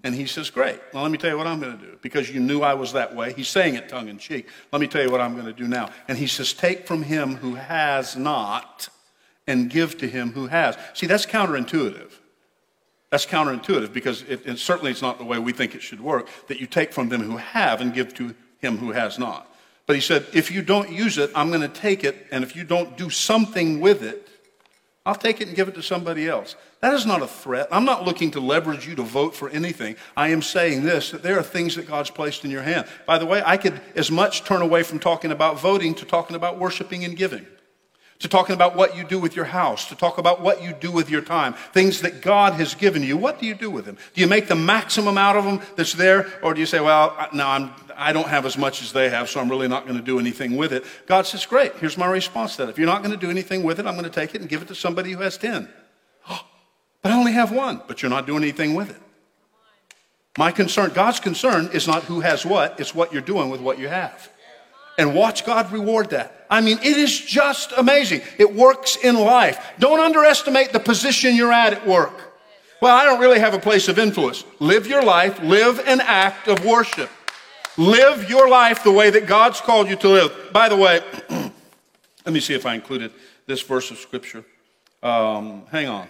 [0.04, 0.80] And he says, Great.
[0.92, 1.98] Well, let me tell you what I'm going to do.
[2.02, 3.32] Because you knew I was that way.
[3.32, 4.48] He's saying it tongue in cheek.
[4.72, 5.90] Let me tell you what I'm going to do now.
[6.06, 8.88] And he says, Take from him who has not
[9.46, 10.76] and give to him who has.
[10.94, 12.12] See, that's counterintuitive.
[13.10, 16.28] That's counterintuitive because it, it, certainly it's not the way we think it should work
[16.46, 19.50] that you take from them who have and give to him who has not.
[19.88, 22.26] But he said, If you don't use it, I'm going to take it.
[22.30, 24.28] And if you don't do something with it,
[25.06, 26.54] I'll take it and give it to somebody else.
[26.80, 27.68] That is not a threat.
[27.72, 29.96] I'm not looking to leverage you to vote for anything.
[30.14, 32.86] I am saying this that there are things that God's placed in your hand.
[33.06, 36.36] By the way, I could as much turn away from talking about voting to talking
[36.36, 37.46] about worshiping and giving,
[38.20, 40.90] to talking about what you do with your house, to talk about what you do
[40.90, 43.16] with your time, things that God has given you.
[43.16, 43.96] What do you do with them?
[44.14, 47.28] Do you make the maximum out of them that's there, or do you say, well,
[47.32, 49.98] no, I'm, I don't have as much as they have, so I'm really not going
[49.98, 50.84] to do anything with it.
[51.06, 52.70] God says, Great, here's my response to that.
[52.70, 54.50] If you're not going to do anything with it, I'm going to take it and
[54.50, 55.68] give it to somebody who has 10.
[56.28, 59.00] but I only have one, but you're not doing anything with it.
[60.36, 63.78] My concern, God's concern is not who has what, it's what you're doing with what
[63.78, 64.30] you have.
[64.98, 66.46] And watch God reward that.
[66.50, 68.20] I mean, it is just amazing.
[68.36, 69.64] It works in life.
[69.78, 72.28] Don't underestimate the position you're at at work.
[72.82, 74.44] Well, I don't really have a place of influence.
[74.58, 77.10] Live your life, live an act of worship.
[77.76, 80.50] Live your life the way that God's called you to live.
[80.52, 83.12] By the way, let me see if I included
[83.46, 84.44] this verse of Scripture.
[85.02, 86.08] Um, hang on.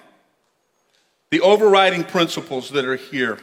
[1.31, 3.38] The overriding principles that are here.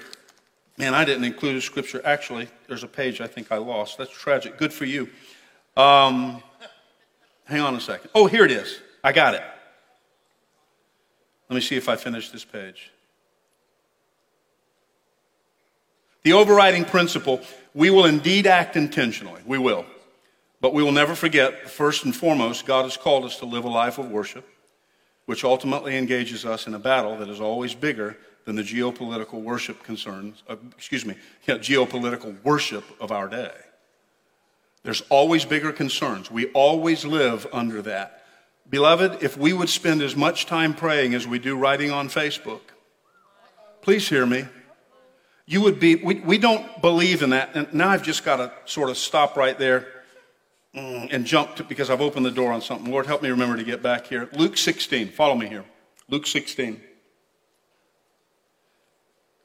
[0.77, 2.01] Man, I didn't include a scripture.
[2.03, 3.97] Actually, there's a page I think I lost.
[3.97, 4.57] That's tragic.
[4.57, 5.07] Good for you.
[5.77, 6.41] Um,
[7.45, 8.09] hang on a second.
[8.15, 8.79] Oh, here it is.
[9.03, 9.43] I got it.
[11.49, 12.91] Let me see if I finish this page.
[16.23, 17.41] The overriding principle
[17.75, 19.41] we will indeed act intentionally.
[19.45, 19.85] We will.
[20.61, 23.69] But we will never forget, first and foremost, God has called us to live a
[23.69, 24.47] life of worship,
[25.25, 29.83] which ultimately engages us in a battle that is always bigger than the geopolitical worship
[29.83, 33.51] concerns, uh, excuse me, geopolitical worship of our day.
[34.85, 36.31] There's always bigger concerns.
[36.31, 38.23] We always live under that.
[38.69, 42.61] Beloved, if we would spend as much time praying as we do writing on Facebook,
[43.81, 44.45] please hear me
[45.45, 47.55] you would be, we, we don't believe in that.
[47.55, 49.87] And now I've just got to sort of stop right there
[50.75, 52.91] mm, and jump to, because I've opened the door on something.
[52.91, 54.27] Lord, help me remember to get back here.
[54.33, 55.65] Luke 16, follow me here.
[56.09, 56.81] Luke 16.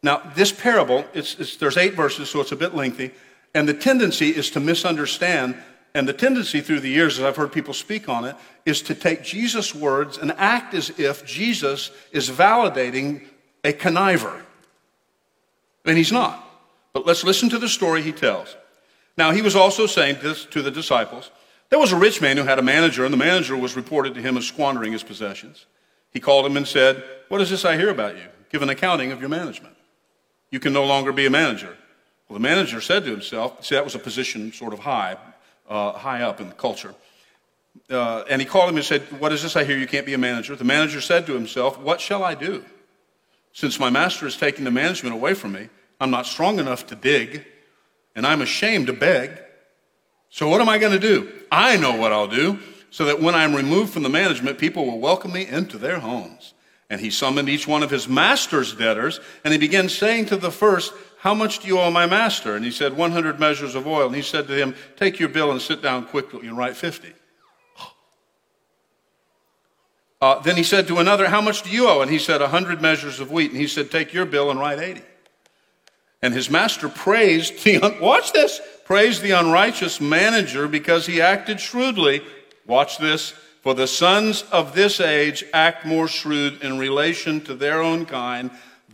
[0.02, 3.10] Now, this parable, it's, it's, there's eight verses, so it's a bit lengthy.
[3.54, 5.56] And the tendency is to misunderstand.
[5.94, 8.94] And the tendency through the years, as I've heard people speak on it, is to
[8.94, 13.22] take Jesus' words and act as if Jesus is validating
[13.64, 14.42] a conniver.
[15.84, 16.46] And he's not.
[16.92, 18.56] But let's listen to the story he tells.
[19.16, 21.30] Now, he was also saying this to the disciples
[21.70, 24.22] There was a rich man who had a manager, and the manager was reported to
[24.22, 25.66] him as squandering his possessions.
[26.12, 28.24] He called him and said, What is this I hear about you?
[28.50, 29.76] Give an accounting of your management.
[30.50, 31.76] You can no longer be a manager.
[32.30, 35.16] Well, the manager said to himself, See, that was a position sort of high,
[35.68, 36.94] uh, high up in the culture.
[37.90, 40.14] Uh, and he called him and said, What is this I hear you can't be
[40.14, 40.54] a manager?
[40.54, 42.64] The manager said to himself, What shall I do?
[43.52, 46.94] Since my master is taking the management away from me, I'm not strong enough to
[46.94, 47.44] dig,
[48.14, 49.42] and I'm ashamed to beg.
[50.28, 51.32] So, what am I going to do?
[51.50, 55.00] I know what I'll do, so that when I'm removed from the management, people will
[55.00, 56.54] welcome me into their homes.
[56.88, 60.52] And he summoned each one of his master's debtors, and he began saying to the
[60.52, 62.56] first, How much do you owe my master?
[62.56, 64.06] And he said, 100 measures of oil.
[64.06, 67.12] And he said to him, Take your bill and sit down quickly and write 50.
[70.22, 72.02] Uh, then he said to another, How much do you owe?
[72.02, 73.50] And he said, A hundred measures of wheat.
[73.52, 75.00] And he said, Take your bill and write 80.
[76.20, 82.22] And his master praised the, watch this, praised the unrighteous manager because he acted shrewdly.
[82.66, 83.30] Watch this,
[83.62, 88.50] For the sons of this age act more shrewd in relation to their own kind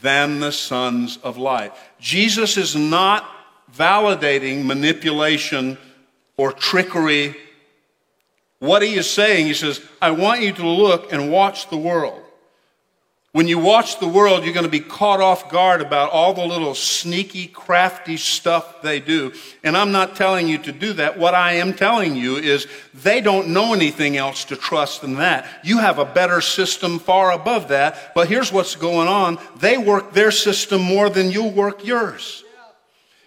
[0.06, 1.72] than the sons of light.
[1.98, 3.28] Jesus is not
[3.76, 5.76] validating manipulation
[6.36, 7.34] or trickery.
[8.60, 12.22] What he is saying, he says, I want you to look and watch the world.
[13.36, 16.46] When you watch the world, you're going to be caught off guard about all the
[16.46, 19.34] little sneaky, crafty stuff they do.
[19.62, 21.18] And I'm not telling you to do that.
[21.18, 25.46] What I am telling you is they don't know anything else to trust than that.
[25.62, 28.14] You have a better system far above that.
[28.14, 32.42] But here's what's going on they work their system more than you work yours.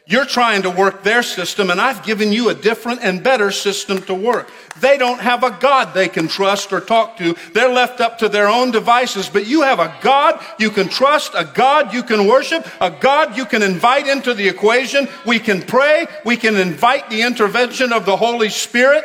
[0.10, 4.02] You're trying to work their system, and I've given you a different and better system
[4.04, 4.50] to work.
[4.80, 7.36] They don't have a God they can trust or talk to.
[7.54, 11.34] They're left up to their own devices, but you have a God you can trust,
[11.36, 15.08] a God you can worship, a God you can invite into the equation.
[15.28, 19.04] We can pray, we can invite the intervention of the Holy Spirit.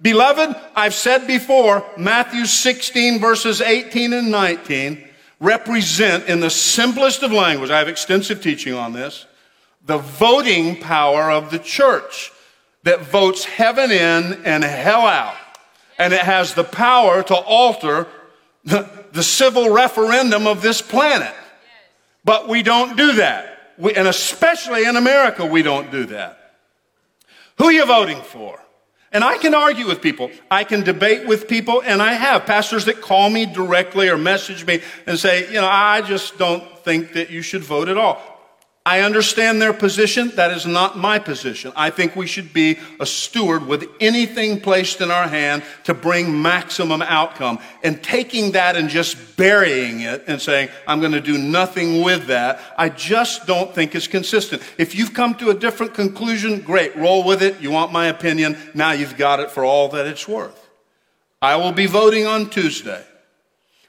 [0.00, 5.04] Beloved, I've said before, Matthew 16 verses 18 and 19
[5.38, 9.26] represent in the simplest of language, I have extensive teaching on this,
[9.84, 12.32] the voting power of the church
[12.84, 15.36] that votes heaven in and hell out.
[15.98, 18.08] And it has the power to alter
[18.64, 21.34] the, the civil referendum of this planet.
[22.24, 23.74] But we don't do that.
[23.78, 26.56] We, and especially in America, we don't do that.
[27.58, 28.60] Who are you voting for?
[29.12, 30.30] And I can argue with people.
[30.50, 34.64] I can debate with people, and I have pastors that call me directly or message
[34.66, 38.31] me and say, you know, I just don't think that you should vote at all.
[38.84, 40.32] I understand their position.
[40.34, 41.72] That is not my position.
[41.76, 46.42] I think we should be a steward with anything placed in our hand to bring
[46.42, 47.60] maximum outcome.
[47.84, 52.26] And taking that and just burying it and saying, I'm going to do nothing with
[52.26, 54.62] that, I just don't think is consistent.
[54.78, 57.60] If you've come to a different conclusion, great, roll with it.
[57.60, 58.58] You want my opinion.
[58.74, 60.58] Now you've got it for all that it's worth.
[61.40, 63.04] I will be voting on Tuesday.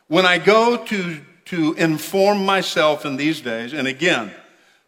[0.07, 4.31] When I go to, to inform myself in these days, and again,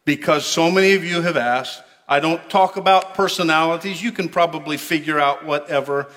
[0.06, 1.82] because so many of you have asked.
[2.08, 4.02] I don't talk about personalities.
[4.02, 6.08] You can probably figure out whatever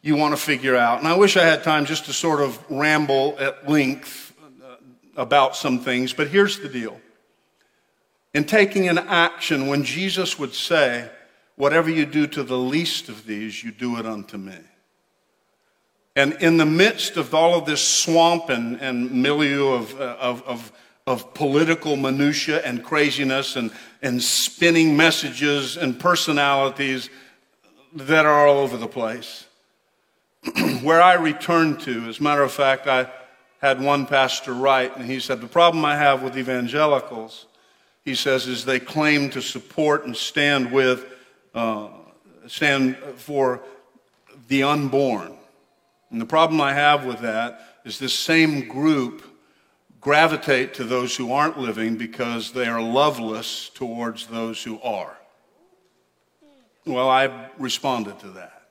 [0.00, 1.00] you want to figure out.
[1.00, 4.32] And I wish I had time just to sort of ramble at length
[4.64, 4.76] uh,
[5.16, 7.00] about some things, but here's the deal.
[8.32, 11.10] In taking an action, when Jesus would say,
[11.58, 14.54] Whatever you do to the least of these, you do it unto me.
[16.14, 20.42] And in the midst of all of this swamp and, and milieu of, uh, of,
[20.42, 20.72] of
[21.08, 23.70] of political minutia and craziness and,
[24.02, 27.08] and spinning messages and personalities
[27.94, 29.46] that are all over the place.
[30.82, 33.10] Where I return to, as a matter of fact, I
[33.62, 37.46] had one pastor write, and he said, The problem I have with evangelicals,
[38.04, 41.06] he says, is they claim to support and stand with,
[41.54, 41.88] uh,
[42.48, 43.62] stand for
[44.48, 45.38] the unborn.
[46.10, 49.22] And the problem I have with that is this same group
[50.00, 55.16] gravitate to those who aren't living because they are loveless towards those who are.
[56.86, 58.62] Well, I responded to that.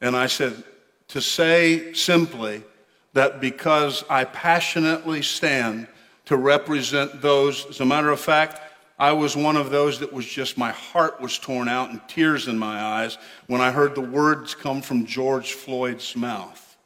[0.00, 0.62] And I said,
[1.08, 2.64] to say simply
[3.12, 5.86] that because I passionately stand
[6.26, 8.60] to represent those, as a matter of fact,
[8.98, 12.48] I was one of those that was just, my heart was torn out and tears
[12.48, 16.76] in my eyes when I heard the words come from George Floyd's mouth.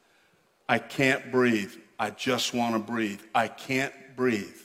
[0.69, 1.73] I can't breathe.
[2.01, 3.21] I just want to breathe.
[3.35, 4.57] I can't breathe.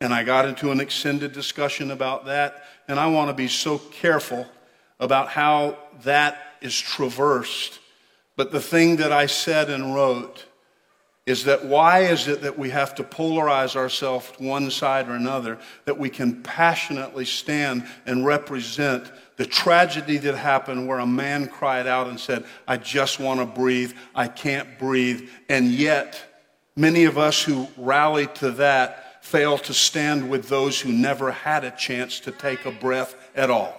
[0.00, 2.64] And I got into an extended discussion about that.
[2.88, 4.46] And I want to be so careful
[4.98, 7.78] about how that is traversed.
[8.36, 10.46] But the thing that I said and wrote
[11.26, 15.58] is that why is it that we have to polarize ourselves one side or another,
[15.84, 21.86] that we can passionately stand and represent the tragedy that happened where a man cried
[21.86, 26.31] out and said, I just want to breathe, I can't breathe, and yet
[26.76, 31.64] Many of us who rally to that fail to stand with those who never had
[31.64, 33.78] a chance to take a breath at all.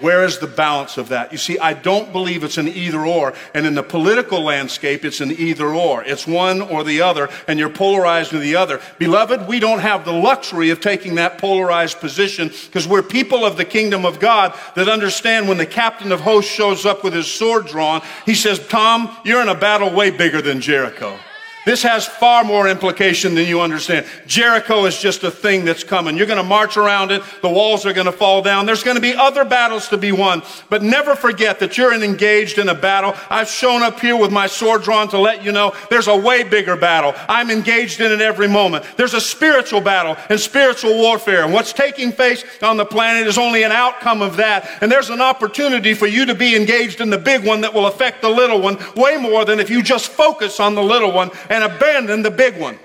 [0.00, 1.30] Where is the balance of that?
[1.30, 3.34] You see, I don't believe it's an either or.
[3.54, 6.02] And in the political landscape, it's an either or.
[6.04, 8.80] It's one or the other, and you're polarized to the other.
[8.98, 13.58] Beloved, we don't have the luxury of taking that polarized position because we're people of
[13.58, 17.30] the kingdom of God that understand when the captain of hosts shows up with his
[17.30, 21.18] sword drawn, he says, Tom, you're in a battle way bigger than Jericho.
[21.66, 24.06] This has far more implication than you understand.
[24.26, 26.16] Jericho is just a thing that's coming.
[26.16, 27.22] You're going to march around it.
[27.42, 28.64] The walls are going to fall down.
[28.64, 30.42] There's going to be other battles to be won.
[30.70, 33.14] But never forget that you're engaged in a battle.
[33.28, 36.44] I've shown up here with my sword drawn to let you know there's a way
[36.44, 37.12] bigger battle.
[37.28, 38.86] I'm engaged in it every moment.
[38.96, 41.44] There's a spiritual battle and spiritual warfare.
[41.44, 44.68] And what's taking place on the planet is only an outcome of that.
[44.80, 47.86] And there's an opportunity for you to be engaged in the big one that will
[47.86, 51.30] affect the little one way more than if you just focus on the little one
[51.50, 52.78] and abandon the big one.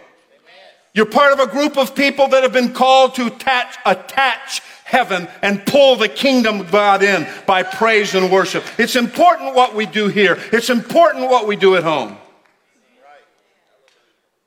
[0.94, 5.28] You're part of a group of people that have been called to attach, attach heaven
[5.42, 8.64] and pull the kingdom of God in by praise and worship.
[8.78, 10.38] It's important what we do here.
[10.52, 12.18] It's important what we do at home.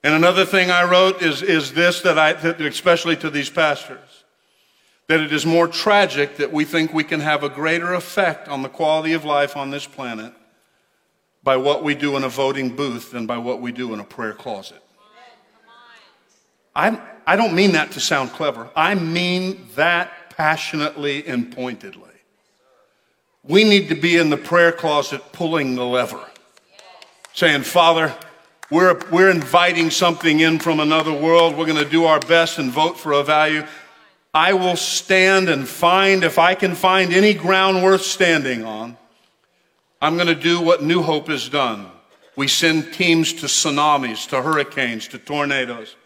[0.02, 4.24] And another thing I wrote is, is this that I, especially to these pastors,
[5.08, 8.62] that it is more tragic that we think we can have a greater effect on
[8.62, 10.32] the quality of life on this planet
[11.48, 14.04] by what we do in a voting booth than by what we do in a
[14.04, 14.82] prayer closet.
[16.76, 18.68] I'm, I don't mean that to sound clever.
[18.76, 22.10] I mean that passionately and pointedly.
[23.42, 26.22] We need to be in the prayer closet pulling the lever,
[27.32, 28.14] saying, Father,
[28.70, 31.56] we're, we're inviting something in from another world.
[31.56, 33.64] We're going to do our best and vote for a value.
[34.34, 38.97] I will stand and find, if I can find any ground worth standing on,
[40.00, 41.86] I'm going to do what New Hope has done.
[42.36, 45.96] We send teams to tsunamis, to hurricanes, to tornadoes.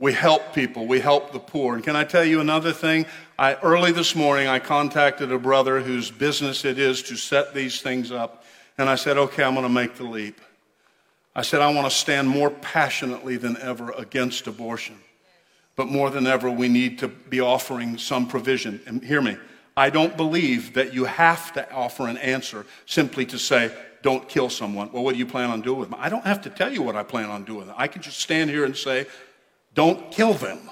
[0.00, 0.86] We help people.
[0.86, 1.74] We help the poor.
[1.74, 3.06] And can I tell you another thing?
[3.38, 7.80] I, early this morning, I contacted a brother whose business it is to set these
[7.80, 8.44] things up.
[8.78, 10.40] And I said, okay, I'm going to make the leap.
[11.36, 14.96] I said, I want to stand more passionately than ever against abortion.
[15.76, 18.80] But more than ever, we need to be offering some provision.
[18.86, 19.36] And hear me,
[19.78, 23.72] I don't believe that you have to offer an answer simply to say,
[24.02, 24.90] don't kill someone.
[24.90, 26.00] Well, what do you plan on doing with them?
[26.00, 27.72] I don't have to tell you what I plan on doing.
[27.76, 29.06] I can just stand here and say,
[29.74, 30.68] don't kill them.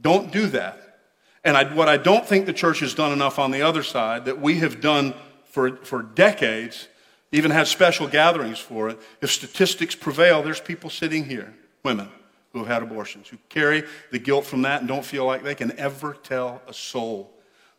[0.00, 0.98] Don't do that.
[1.44, 4.24] And I, what I don't think the church has done enough on the other side,
[4.24, 6.88] that we have done for, for decades,
[7.30, 8.98] even had special gatherings for it.
[9.20, 12.08] If statistics prevail, there's people sitting here, women,
[12.52, 15.54] who have had abortions, who carry the guilt from that and don't feel like they
[15.54, 17.32] can ever tell a soul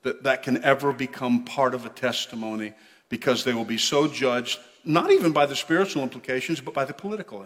[0.04, 2.74] that that can ever become part of a testimony
[3.10, 6.93] because they will be so judged, not even by the spiritual implications, but by the
[6.93, 7.45] political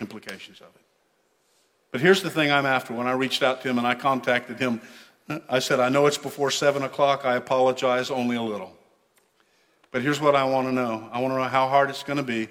[0.00, 0.82] implications of it.
[1.92, 2.94] But here's the thing I'm after.
[2.94, 4.80] When I reached out to him and I contacted him,
[5.48, 7.24] I said, I know it's before 7 o'clock.
[7.24, 8.76] I apologize only a little.
[9.92, 12.16] But here's what I want to know I want to know how hard it's going
[12.16, 12.48] to be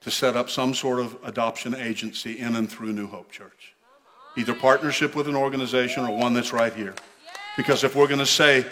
[0.00, 3.74] to set up some sort of adoption agency in and through New Hope Church.
[4.36, 6.94] Either partnership with an organization or one that's right here.
[7.56, 8.64] Because if we're going to say,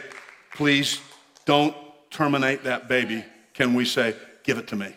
[0.55, 1.01] please
[1.45, 1.77] don't
[2.11, 3.25] terminate that baby,
[3.55, 4.95] can we say, give it to me?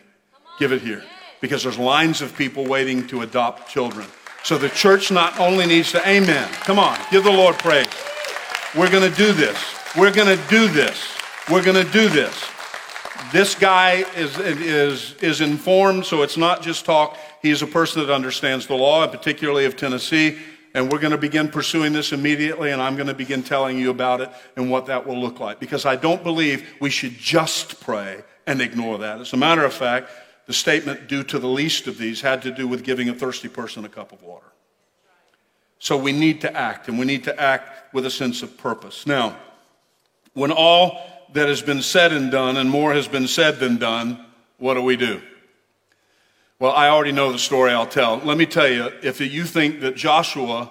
[0.58, 1.02] Give it here.
[1.40, 4.06] Because there's lines of people waiting to adopt children.
[4.42, 6.48] So the church not only needs to, amen.
[6.62, 7.86] Come on, give the Lord praise.
[8.76, 9.56] We're going to do this.
[9.96, 11.16] We're going to do this.
[11.50, 12.44] We're going to do this.
[13.32, 17.16] This guy is, is, is informed, so it's not just talk.
[17.42, 20.38] He's a person that understands the law, and particularly of Tennessee.
[20.74, 23.90] And we're going to begin pursuing this immediately, and I'm going to begin telling you
[23.90, 25.60] about it and what that will look like.
[25.60, 29.20] Because I don't believe we should just pray and ignore that.
[29.20, 30.10] As a matter of fact,
[30.46, 33.48] the statement, do to the least of these, had to do with giving a thirsty
[33.48, 34.46] person a cup of water.
[35.78, 39.06] So we need to act, and we need to act with a sense of purpose.
[39.06, 39.36] Now,
[40.32, 41.00] when all
[41.34, 44.24] that has been said and done, and more has been said than done,
[44.58, 45.22] what do we do?
[46.58, 48.18] Well, I already know the story I'll tell.
[48.18, 50.70] Let me tell you if you think that Joshua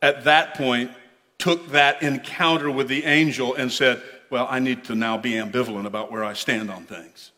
[0.00, 0.90] at that point
[1.38, 5.86] took that encounter with the angel and said, Well, I need to now be ambivalent
[5.86, 7.32] about where I stand on things.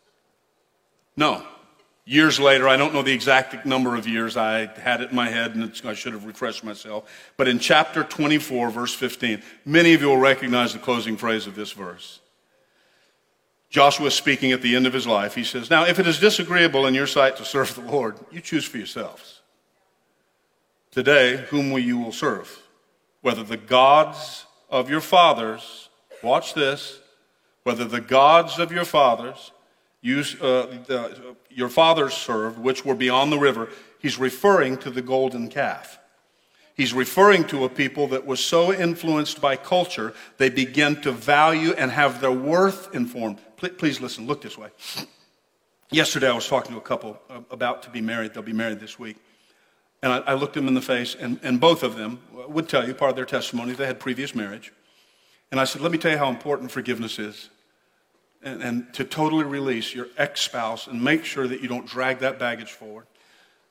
[1.17, 1.45] No.
[2.09, 5.29] Years later, I don't know the exact number of years, I had it in my
[5.29, 7.11] head and I should have refreshed myself.
[7.37, 11.57] But in chapter 24, verse 15, many of you will recognize the closing phrase of
[11.57, 12.21] this verse.
[13.69, 16.87] Joshua speaking at the end of his life, he says, Now, if it is disagreeable
[16.87, 19.43] in your sight to serve the Lord, you choose for yourselves.
[20.91, 22.63] Today, whom will you will serve?
[23.21, 25.91] Whether the gods of your fathers,
[26.23, 27.01] watch this,
[27.65, 29.51] whether the gods of your fathers,
[30.01, 35.03] you, uh, the, your fathers served, which were beyond the river, he's referring to the
[35.03, 35.99] golden calf.
[36.77, 41.73] He's referring to a people that was so influenced by culture, they begin to value
[41.73, 43.39] and have their worth informed.
[43.57, 44.69] Please listen, look this way.
[45.91, 48.35] Yesterday, I was talking to a couple uh, about to be married.
[48.35, 49.17] They'll be married this week.
[50.03, 52.87] And I, I looked them in the face, and, and both of them would tell
[52.87, 54.73] you part of their testimony, they had previous marriage.
[55.51, 57.49] And I said, Let me tell you how important forgiveness is.
[58.43, 62.19] And, and to totally release your ex spouse and make sure that you don't drag
[62.19, 63.07] that baggage forward.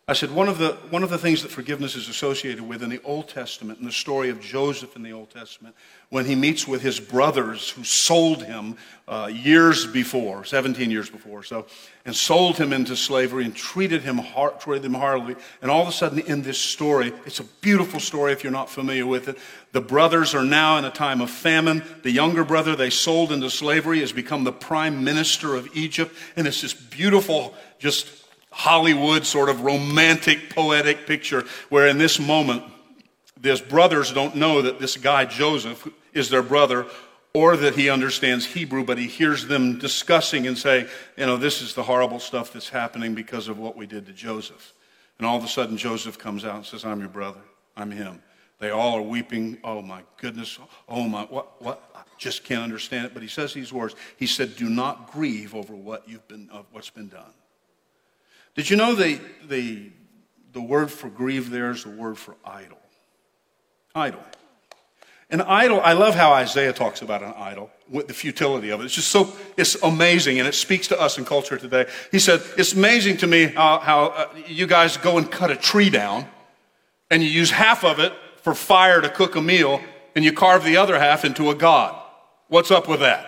[0.08, 2.92] I said, one of, the, one of the things that forgiveness is associated with in
[2.92, 5.76] the Old Testament, in the story of Joseph in the Old Testament,
[6.10, 8.78] when he meets with his brothers who sold him
[9.08, 11.66] uh, years before, 17 years before, so,
[12.06, 15.36] and sold him into slavery and treated him, hard, treated him hardly.
[15.64, 18.70] And all of a sudden, in this story, it's a beautiful story if you're not
[18.70, 19.40] familiar with it.
[19.72, 21.82] The brothers are now in a time of famine.
[22.04, 26.16] The younger brother they sold into slavery has become the prime minister of Egypt.
[26.36, 28.25] And it's this beautiful, just
[28.58, 32.64] Hollywood sort of romantic, poetic picture where in this moment,
[33.40, 36.86] these brothers don't know that this guy, Joseph, is their brother
[37.34, 40.88] or that he understands Hebrew, but he hears them discussing and say,
[41.18, 44.14] you know, this is the horrible stuff that's happening because of what we did to
[44.14, 44.74] Joseph.
[45.18, 47.42] And all of a sudden, Joseph comes out and says, I'm your brother.
[47.76, 48.24] I'm him.
[48.60, 49.58] They all are weeping.
[49.66, 50.58] Oh my goodness.
[50.88, 51.90] Oh my, what, what?
[51.94, 53.14] I just can't understand it.
[53.14, 53.96] But he says these words.
[54.16, 57.34] He said, Do not grieve over what you've been, what's been done.
[58.56, 59.92] Did you know the, the,
[60.54, 62.80] the word for grieve there is the word for idol?
[63.94, 64.24] Idol.
[65.30, 68.86] An idol, I love how Isaiah talks about an idol, with the futility of it.
[68.86, 71.88] It's just so, it's amazing, and it speaks to us in culture today.
[72.12, 75.56] He said, It's amazing to me how, how uh, you guys go and cut a
[75.56, 76.28] tree down,
[77.10, 79.82] and you use half of it for fire to cook a meal,
[80.16, 82.00] and you carve the other half into a god.
[82.48, 83.26] What's up with that?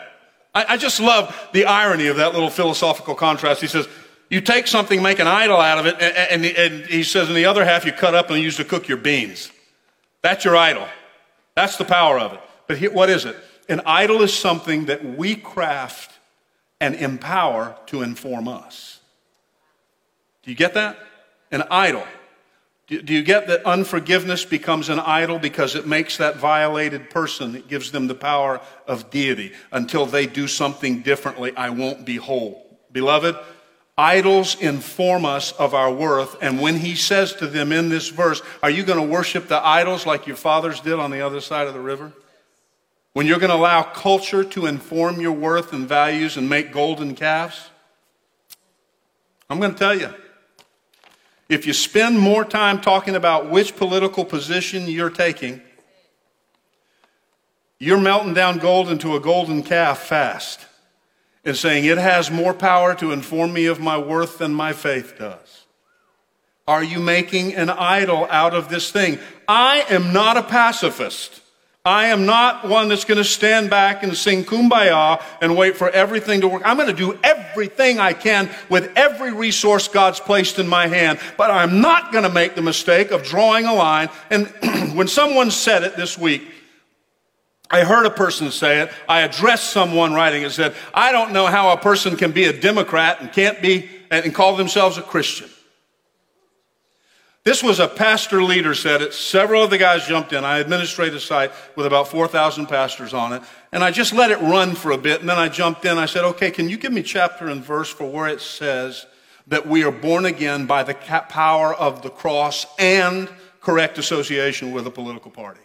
[0.54, 3.60] I, I just love the irony of that little philosophical contrast.
[3.60, 3.88] He says,
[4.30, 7.36] you take something, make an idol out of it, and, and, and he says, in
[7.36, 9.52] the other half, you cut up and use to cook your beans.
[10.22, 10.88] That's your idol.
[11.56, 12.42] That's the power of it.
[12.68, 13.36] But here, what is it?
[13.70, 16.12] An idol is something that we craft
[16.80, 19.00] and empower to inform us.
[20.44, 20.98] Do you get that?
[21.52, 22.04] An idol.
[22.88, 27.56] Do, do you get that unforgiveness becomes an idol because it makes that violated person,
[27.56, 29.54] it gives them the power of deity.
[29.72, 32.80] Until they do something differently, I won't be whole.
[32.92, 33.36] Beloved,
[33.98, 36.38] Idols inform us of our worth.
[36.42, 39.66] And when he says to them in this verse, Are you going to worship the
[39.66, 42.14] idols like your fathers did on the other side of the river?
[43.14, 47.16] When you're going to allow culture to inform your worth and values and make golden
[47.16, 47.72] calves?
[49.50, 50.14] I'm going to tell you.
[51.50, 55.62] If you spend more time talking about which political position you're taking,
[57.80, 60.66] you're melting down gold into a golden calf fast
[61.48, 65.18] and saying it has more power to inform me of my worth than my faith
[65.18, 65.66] does?
[66.68, 69.20] Are you making an idol out of this thing?
[69.48, 71.42] I am not a pacifist.
[71.86, 75.90] I am not one that's going to stand back and sing kumbaya and wait for
[75.90, 76.62] everything to work.
[76.66, 81.18] I'm going to do everything I can with every resource God's placed in my hand,
[81.38, 84.10] but I'm not going to make the mistake of drawing a line.
[84.30, 84.48] And
[84.98, 86.42] when someone said it this week,
[87.70, 88.92] I heard a person say it.
[89.10, 92.54] I addressed someone writing and said, I don't know how a person can be a
[92.54, 95.50] Democrat and can't be and call themselves a Christian.
[97.44, 99.14] This was a pastor leader said it.
[99.14, 100.44] Several of the guys jumped in.
[100.44, 103.42] I administrate a site with about 4,000 pastors on it.
[103.72, 105.22] And I just let it run for a bit.
[105.22, 105.98] And then I jumped in.
[105.98, 109.06] I said, okay, can you give me chapter and verse for where it says
[109.48, 113.30] that we are born again by the power of the cross and
[113.62, 115.62] correct association with a political party?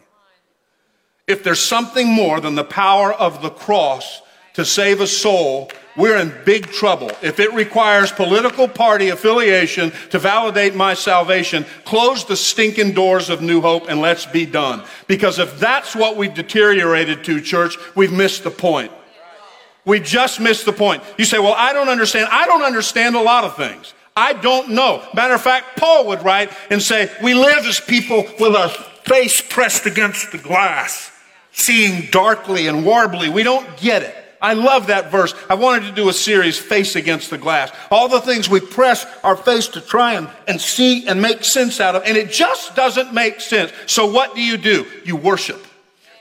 [1.28, 4.22] If there's something more than the power of the cross
[4.54, 7.12] to save a soul, we're in big trouble.
[7.22, 13.40] If it requires political party affiliation to validate my salvation, close the stinking doors of
[13.40, 14.82] New Hope and let's be done.
[15.06, 18.90] Because if that's what we've deteriorated to, church, we've missed the point.
[19.84, 21.04] We just missed the point.
[21.18, 22.28] You say, well, I don't understand.
[22.30, 23.94] I don't understand a lot of things.
[24.16, 25.06] I don't know.
[25.14, 29.40] Matter of fact, Paul would write and say, we live as people with our face
[29.40, 31.11] pressed against the glass
[31.52, 33.32] seeing darkly and warbly.
[33.32, 34.16] We don't get it.
[34.42, 35.34] I love that verse.
[35.48, 37.70] I wanted to do a series, Face Against the Glass.
[37.92, 41.80] All the things we press our face to try and, and see and make sense
[41.80, 43.72] out of, and it just doesn't make sense.
[43.86, 44.84] So what do you do?
[45.04, 45.64] You worship.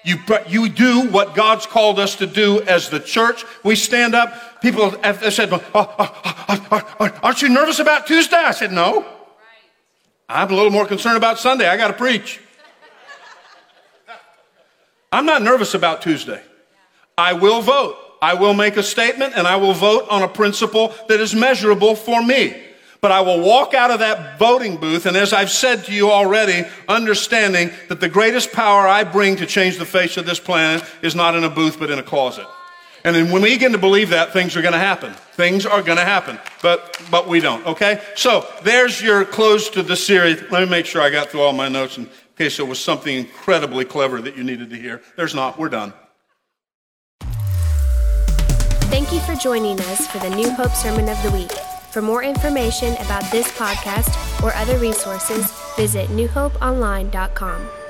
[0.04, 0.18] You,
[0.48, 3.44] you do what God's called us to do as the church.
[3.64, 4.62] We stand up.
[4.62, 8.36] People have said, oh oh oh, oh, oh, oh, Aren't you nervous about Tuesday?
[8.38, 9.06] I said, No.
[10.30, 11.68] I'm a little more concerned about Sunday.
[11.68, 12.40] I got to preach.
[15.12, 16.42] I'm not nervous about Tuesday.
[17.18, 17.98] I will vote.
[18.22, 21.96] I will make a statement and I will vote on a principle that is measurable
[21.96, 22.56] for me.
[23.02, 26.12] But I will walk out of that voting booth, and as I've said to you
[26.12, 30.86] already, understanding that the greatest power I bring to change the face of this planet
[31.02, 32.46] is not in a booth, but in a closet.
[33.04, 35.14] And then when we begin to believe that, things are going to happen.
[35.34, 37.66] Things are going to happen, but but we don't.
[37.66, 38.00] Okay.
[38.16, 40.40] So there's your close to the series.
[40.52, 42.08] Let me make sure I got through all my notes and
[42.42, 45.02] case it was something incredibly clever that you needed to hear.
[45.16, 45.60] There's not.
[45.60, 45.94] We're done.
[48.90, 51.52] Thank you for joining us for the New Hope Sermon of the Week.
[51.92, 54.12] For more information about this podcast
[54.44, 57.81] or other resources, visit newhopeonline.com.